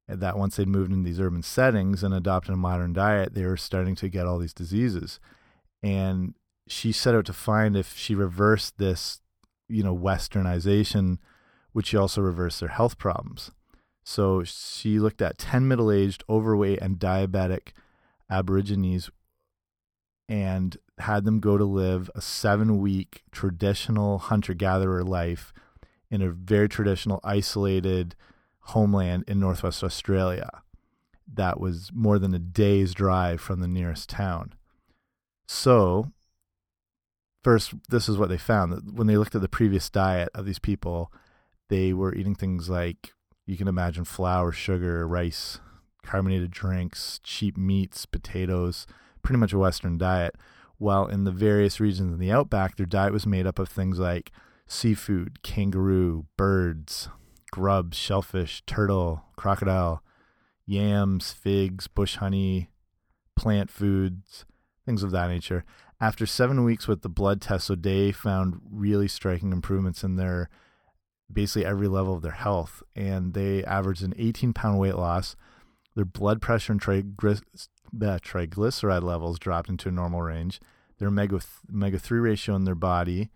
That 0.07 0.37
once 0.37 0.55
they'd 0.55 0.67
moved 0.67 0.91
into 0.91 1.05
these 1.05 1.19
urban 1.19 1.43
settings 1.43 2.03
and 2.03 2.13
adopted 2.13 2.53
a 2.53 2.57
modern 2.57 2.91
diet, 2.93 3.35
they 3.35 3.45
were 3.45 3.55
starting 3.55 3.95
to 3.95 4.09
get 4.09 4.25
all 4.25 4.39
these 4.39 4.53
diseases. 4.53 5.19
And 5.81 6.33
she 6.67 6.91
set 6.91 7.15
out 7.15 7.25
to 7.27 7.33
find 7.33 7.77
if 7.77 7.95
she 7.95 8.15
reversed 8.15 8.77
this 8.79 9.21
you 9.69 9.83
know 9.83 9.95
westernization 9.95 11.17
which 11.71 11.87
she 11.87 11.97
also 11.97 12.21
reversed 12.21 12.59
their 12.59 12.69
health 12.69 12.97
problems 12.97 13.51
so 14.03 14.43
she 14.43 14.99
looked 14.99 15.21
at 15.21 15.37
10 15.37 15.67
middle-aged 15.67 16.23
overweight 16.29 16.79
and 16.81 16.99
diabetic 16.99 17.71
aborigines 18.33 19.09
and 20.27 20.77
had 20.99 21.25
them 21.25 21.39
go 21.39 21.57
to 21.57 21.65
live 21.65 22.09
a 22.15 22.21
seven 22.21 22.79
week 22.79 23.23
traditional 23.31 24.17
hunter 24.17 24.53
gatherer 24.53 25.03
life 25.03 25.53
in 26.09 26.21
a 26.21 26.29
very 26.29 26.69
traditional 26.69 27.19
isolated 27.23 28.15
homeland 28.67 29.23
in 29.27 29.39
northwest 29.39 29.83
australia 29.83 30.63
that 31.35 31.59
was 31.59 31.91
more 31.93 32.19
than 32.19 32.33
a 32.33 32.39
day's 32.39 32.93
drive 32.93 33.41
from 33.41 33.59
the 33.59 33.67
nearest 33.67 34.09
town. 34.09 34.53
So 35.47 36.11
first, 37.43 37.73
this 37.89 38.07
is 38.07 38.17
what 38.17 38.29
they 38.29 38.37
found 38.37 38.97
when 38.97 39.07
they 39.07 39.17
looked 39.17 39.35
at 39.35 39.41
the 39.41 39.49
previous 39.49 39.89
diet 39.89 40.29
of 40.33 40.45
these 40.45 40.59
people, 40.59 41.11
they 41.69 41.93
were 41.93 42.13
eating 42.13 42.35
things 42.35 42.69
like 42.69 43.13
you 43.45 43.57
can 43.57 43.67
imagine 43.67 44.05
flour, 44.05 44.51
sugar, 44.51 45.07
rice, 45.07 45.59
carbonated 46.03 46.51
drinks, 46.51 47.19
cheap 47.23 47.57
meats, 47.57 48.05
potatoes, 48.05 48.85
pretty 49.21 49.39
much 49.39 49.53
a 49.53 49.57
Western 49.57 49.97
diet. 49.97 50.35
While 50.77 51.07
in 51.07 51.23
the 51.23 51.31
various 51.31 51.79
regions 51.79 52.13
in 52.13 52.19
the 52.19 52.31
outback, 52.31 52.75
their 52.75 52.85
diet 52.85 53.13
was 53.13 53.25
made 53.25 53.47
up 53.47 53.59
of 53.59 53.69
things 53.69 53.99
like 53.99 54.31
seafood, 54.67 55.41
kangaroo, 55.43 56.25
birds, 56.35 57.09
grubs, 57.51 57.97
shellfish, 57.97 58.63
turtle, 58.65 59.23
crocodile, 59.35 60.03
yams, 60.65 61.31
figs, 61.31 61.87
bush 61.87 62.17
honey, 62.17 62.69
plant 63.35 63.69
foods, 63.69 64.45
things 64.85 65.03
of 65.03 65.11
that 65.11 65.29
nature 65.29 65.63
after 66.03 66.25
seven 66.25 66.65
weeks 66.65 66.85
with 66.85 67.01
the 67.01 67.07
blood 67.07 67.39
test, 67.39 67.67
so 67.67 67.75
they 67.75 68.11
found 68.11 68.59
really 68.69 69.07
striking 69.07 69.53
improvements 69.53 70.03
in 70.03 70.17
their 70.17 70.49
basically 71.31 71.65
every 71.65 71.87
level 71.87 72.13
of 72.13 72.21
their 72.21 72.33
health, 72.33 72.83
and 72.93 73.33
they 73.33 73.63
averaged 73.63 74.03
an 74.03 74.13
18 74.17 74.51
pound 74.51 74.77
weight 74.77 74.97
loss. 74.97 75.37
Their 75.95 76.05
blood 76.05 76.41
pressure 76.41 76.73
and 76.73 76.81
triglyceride 76.81 79.03
levels 79.03 79.39
dropped 79.39 79.69
into 79.69 79.89
a 79.89 79.91
normal 79.91 80.21
range. 80.21 80.59
Their 80.97 81.07
omega 81.07 81.39
omega 81.71 81.99
three 81.99 82.19
ratio 82.19 82.55
in 82.55 82.65
their 82.65 82.75
body 82.75 83.29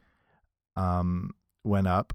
um, 0.76 1.32
went 1.64 1.88
up. 1.88 2.14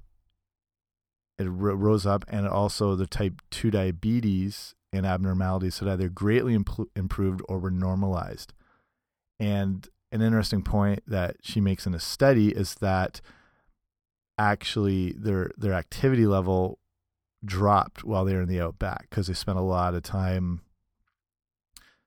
It 1.38 1.48
rose 1.48 2.06
up, 2.06 2.24
and 2.28 2.46
also 2.46 2.94
the 2.94 3.06
type 3.06 3.40
two 3.50 3.70
diabetes 3.70 4.74
and 4.92 5.06
abnormalities 5.06 5.78
had 5.78 5.88
either 5.88 6.08
greatly 6.08 6.56
improved 6.94 7.42
or 7.48 7.58
were 7.58 7.70
normalized. 7.70 8.52
And 9.40 9.88
an 10.12 10.20
interesting 10.20 10.62
point 10.62 11.02
that 11.06 11.36
she 11.42 11.60
makes 11.60 11.86
in 11.86 11.94
a 11.94 11.98
study 11.98 12.50
is 12.50 12.74
that 12.76 13.20
actually 14.38 15.12
their 15.12 15.50
their 15.56 15.72
activity 15.72 16.26
level 16.26 16.78
dropped 17.44 18.04
while 18.04 18.24
they 18.24 18.34
were 18.34 18.42
in 18.42 18.48
the 18.48 18.60
outback 18.60 19.08
because 19.10 19.26
they 19.26 19.34
spent 19.34 19.58
a 19.58 19.62
lot 19.62 19.94
of 19.94 20.02
time 20.02 20.60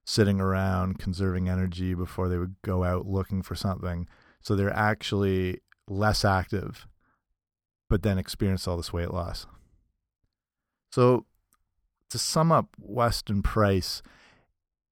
sitting 0.05 0.39
around 0.39 0.99
conserving 0.99 1.49
energy 1.49 1.93
before 1.93 2.29
they 2.29 2.37
would 2.37 2.55
go 2.61 2.83
out 2.83 3.07
looking 3.07 3.41
for 3.41 3.55
something 3.55 4.07
so 4.41 4.55
they're 4.55 4.75
actually 4.75 5.59
less 5.87 6.23
active 6.23 6.87
but 7.89 8.03
then 8.03 8.17
experience 8.17 8.67
all 8.67 8.77
this 8.77 8.93
weight 8.93 9.11
loss 9.11 9.47
so 10.91 11.25
to 12.09 12.17
sum 12.17 12.51
up 12.51 12.67
weston 12.79 13.41
price 13.41 14.01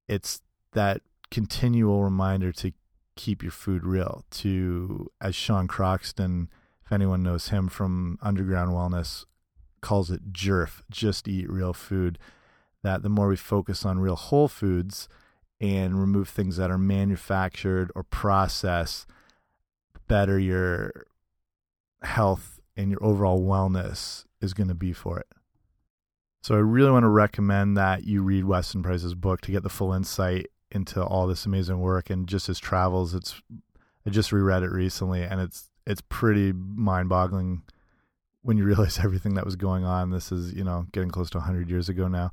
it's 0.08 0.42
that 0.72 1.00
continual 1.30 2.04
reminder 2.04 2.52
to 2.52 2.72
keep 3.16 3.42
your 3.42 3.52
food 3.52 3.84
real. 3.84 4.24
To 4.30 5.10
as 5.20 5.34
Sean 5.34 5.66
Croxton, 5.66 6.48
if 6.84 6.92
anyone 6.92 7.22
knows 7.22 7.48
him 7.48 7.68
from 7.68 8.18
Underground 8.22 8.72
Wellness, 8.72 9.24
calls 9.84 10.10
it 10.10 10.32
JERF, 10.32 10.82
just 10.90 11.28
eat 11.28 11.48
real 11.48 11.74
food. 11.74 12.18
That 12.82 13.02
the 13.02 13.08
more 13.08 13.28
we 13.28 13.36
focus 13.36 13.84
on 13.84 13.98
real 13.98 14.16
whole 14.16 14.48
foods 14.48 15.08
and 15.60 16.00
remove 16.00 16.28
things 16.28 16.56
that 16.56 16.70
are 16.70 16.78
manufactured 16.78 17.92
or 17.94 18.02
processed, 18.02 19.06
better 20.08 20.38
your 20.38 21.06
health 22.02 22.60
and 22.76 22.90
your 22.90 23.02
overall 23.02 23.40
wellness 23.40 24.24
is 24.40 24.52
going 24.54 24.68
to 24.68 24.74
be 24.74 24.92
for 24.92 25.18
it. 25.18 25.28
So 26.42 26.54
I 26.54 26.58
really 26.58 26.90
want 26.90 27.04
to 27.04 27.08
recommend 27.08 27.76
that 27.76 28.04
you 28.04 28.22
read 28.22 28.44
Weston 28.44 28.82
Price's 28.82 29.14
book 29.14 29.40
to 29.42 29.52
get 29.52 29.62
the 29.62 29.70
full 29.70 29.92
insight 29.92 30.48
into 30.70 31.02
all 31.02 31.26
this 31.26 31.46
amazing 31.46 31.78
work 31.78 32.10
and 32.10 32.26
just 32.26 32.48
his 32.48 32.58
travels. 32.58 33.14
It's 33.14 33.40
I 34.06 34.10
just 34.10 34.32
reread 34.32 34.62
it 34.62 34.70
recently 34.70 35.22
and 35.22 35.40
it's 35.40 35.70
it's 35.86 36.02
pretty 36.08 36.52
mind 36.52 37.08
boggling 37.08 37.62
when 38.44 38.56
you 38.56 38.64
realize 38.64 38.98
everything 39.02 39.34
that 39.34 39.44
was 39.44 39.56
going 39.56 39.84
on. 39.84 40.10
This 40.10 40.30
is 40.30 40.52
you 40.54 40.62
know 40.62 40.86
getting 40.92 41.10
close 41.10 41.30
to 41.30 41.38
100 41.38 41.68
years 41.68 41.88
ago 41.88 42.06
now. 42.06 42.30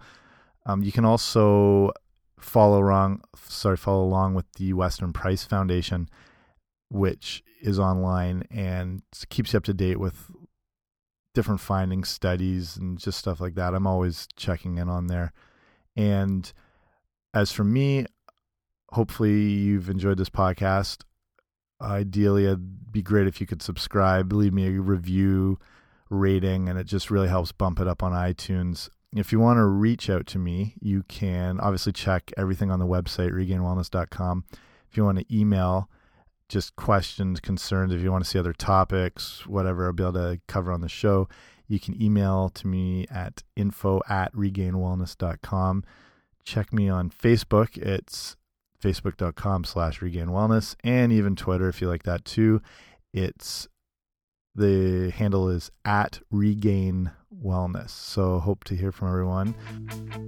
Um, 0.65 0.83
you 0.83 0.91
can 0.91 1.05
also 1.05 1.91
follow 2.39 2.83
along 2.83 3.21
sorry 3.35 3.77
follow 3.77 4.03
along 4.03 4.35
with 4.35 4.45
the 4.53 4.73
Weston 4.73 5.13
Price 5.13 5.43
Foundation, 5.43 6.07
which 6.89 7.43
is 7.61 7.79
online 7.79 8.43
and 8.51 9.01
keeps 9.29 9.53
you 9.53 9.57
up 9.57 9.63
to 9.63 9.73
date 9.73 9.99
with 9.99 10.31
different 11.33 11.61
findings, 11.61 12.09
studies, 12.09 12.75
and 12.75 12.97
just 12.97 13.17
stuff 13.17 13.39
like 13.39 13.55
that. 13.55 13.73
I'm 13.73 13.87
always 13.87 14.27
checking 14.35 14.77
in 14.77 14.89
on 14.89 15.07
there. 15.07 15.31
And 15.95 16.51
as 17.33 17.51
for 17.51 17.63
me, 17.63 18.05
hopefully 18.89 19.39
you've 19.39 19.89
enjoyed 19.89 20.17
this 20.17 20.29
podcast. 20.29 21.03
Ideally, 21.81 22.45
it'd 22.45 22.91
be 22.91 23.01
great 23.01 23.27
if 23.27 23.39
you 23.39 23.47
could 23.47 23.61
subscribe, 23.61 24.33
leave 24.33 24.53
me 24.53 24.67
a 24.67 24.81
review, 24.81 25.57
rating, 26.11 26.69
and 26.69 26.77
it 26.77 26.85
just 26.85 27.09
really 27.09 27.29
helps 27.29 27.51
bump 27.51 27.79
it 27.79 27.87
up 27.87 28.03
on 28.03 28.11
iTunes. 28.11 28.89
If 29.15 29.31
you 29.31 29.39
want 29.39 29.57
to 29.57 29.65
reach 29.65 30.09
out 30.09 30.27
to 30.27 30.39
me, 30.39 30.75
you 30.79 31.03
can 31.03 31.59
obviously 31.59 31.91
check 31.91 32.31
everything 32.37 32.69
on 32.69 32.79
the 32.79 32.85
website, 32.85 33.31
regainedwellness.com. 33.31 34.45
If 34.89 34.97
you 34.97 35.03
want 35.03 35.19
to 35.19 35.35
email, 35.35 35.89
just 36.47 36.75
questions, 36.75 37.39
concerns, 37.39 37.93
if 37.93 38.01
you 38.01 38.11
want 38.11 38.23
to 38.23 38.29
see 38.29 38.39
other 38.39 38.53
topics, 38.53 39.47
whatever 39.47 39.87
I'll 39.87 39.93
be 39.93 40.03
able 40.03 40.13
to 40.13 40.39
cover 40.47 40.71
on 40.71 40.81
the 40.81 40.89
show, 40.89 41.27
you 41.67 41.79
can 41.79 42.01
email 42.01 42.49
to 42.49 42.67
me 42.67 43.07
at 43.09 43.43
info 43.55 44.01
at 44.09 44.33
regainedwellness.com. 44.33 45.83
Check 46.43 46.73
me 46.73 46.89
on 46.89 47.09
Facebook. 47.09 47.77
It's 47.77 48.35
facebook.com 48.81 49.63
slash 49.63 50.01
regained 50.01 50.29
wellness 50.29 50.75
and 50.83 51.11
even 51.11 51.35
Twitter 51.35 51.69
if 51.69 51.81
you 51.81 51.87
like 51.87 52.03
that 52.03 52.25
too. 52.25 52.61
It's 53.13 53.67
the 54.55 55.11
handle 55.15 55.49
is 55.49 55.71
at 55.85 56.19
regained 56.29 57.11
wellness. 57.43 57.89
So, 57.89 58.39
hope 58.39 58.63
to 58.65 58.75
hear 58.75 58.91
from 58.91 59.07
everyone. 59.07 59.55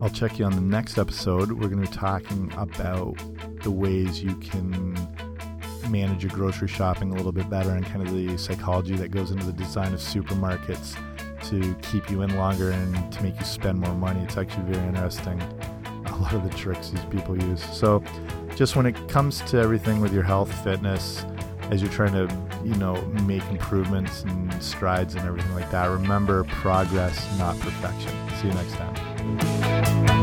I'll 0.02 0.10
check 0.10 0.40
you 0.40 0.46
on 0.46 0.56
the 0.56 0.62
next 0.62 0.98
episode. 0.98 1.52
We're 1.52 1.68
going 1.68 1.84
to 1.84 1.90
be 1.90 1.96
talking 1.96 2.52
about 2.58 3.18
the 3.62 3.72
ways 3.72 4.24
you 4.24 4.36
can 4.36 4.96
manage 5.90 6.24
your 6.24 6.32
grocery 6.32 6.68
shopping 6.68 7.12
a 7.12 7.16
little 7.16 7.32
bit 7.32 7.50
better 7.50 7.72
and 7.72 7.86
kind 7.86 8.02
of 8.02 8.14
the 8.14 8.38
psychology 8.38 8.96
that 8.96 9.10
goes 9.10 9.32
into 9.32 9.46
the 9.46 9.54
design 9.54 9.94
of 9.94 10.00
supermarkets 10.00 10.96
to 11.50 11.76
keep 11.82 12.10
you 12.10 12.22
in 12.22 12.36
longer 12.38 12.72
and 12.72 13.12
to 13.12 13.22
make 13.22 13.38
you 13.38 13.46
spend 13.46 13.80
more 13.80 13.94
money. 13.94 14.22
It's 14.22 14.38
actually 14.38 14.72
very 14.72 14.88
interesting. 14.88 15.42
A 16.06 16.18
lot 16.18 16.34
of 16.34 16.50
the 16.50 16.58
tricks 16.58 16.90
these 16.90 17.06
people 17.06 17.42
use. 17.42 17.64
So, 17.76 18.04
just 18.56 18.76
when 18.76 18.86
it 18.86 19.08
comes 19.10 19.42
to 19.42 19.58
everything 19.58 20.00
with 20.00 20.14
your 20.14 20.24
health, 20.24 20.54
fitness, 20.64 21.26
as 21.72 21.82
you're 21.82 21.92
trying 21.92 22.14
to, 22.14 22.28
you 22.64 22.76
know, 22.76 23.02
make 23.26 23.44
improvements 23.50 24.24
and 24.24 24.64
strides 24.64 25.16
and 25.16 25.26
everything 25.28 25.54
like 25.54 25.70
that, 25.72 25.88
remember 25.88 26.44
progress, 26.46 27.28
not 27.38 27.60
perfection. 27.60 28.12
See 28.40 28.48
you 28.48 28.54
next 28.54 28.74
time. 28.74 30.23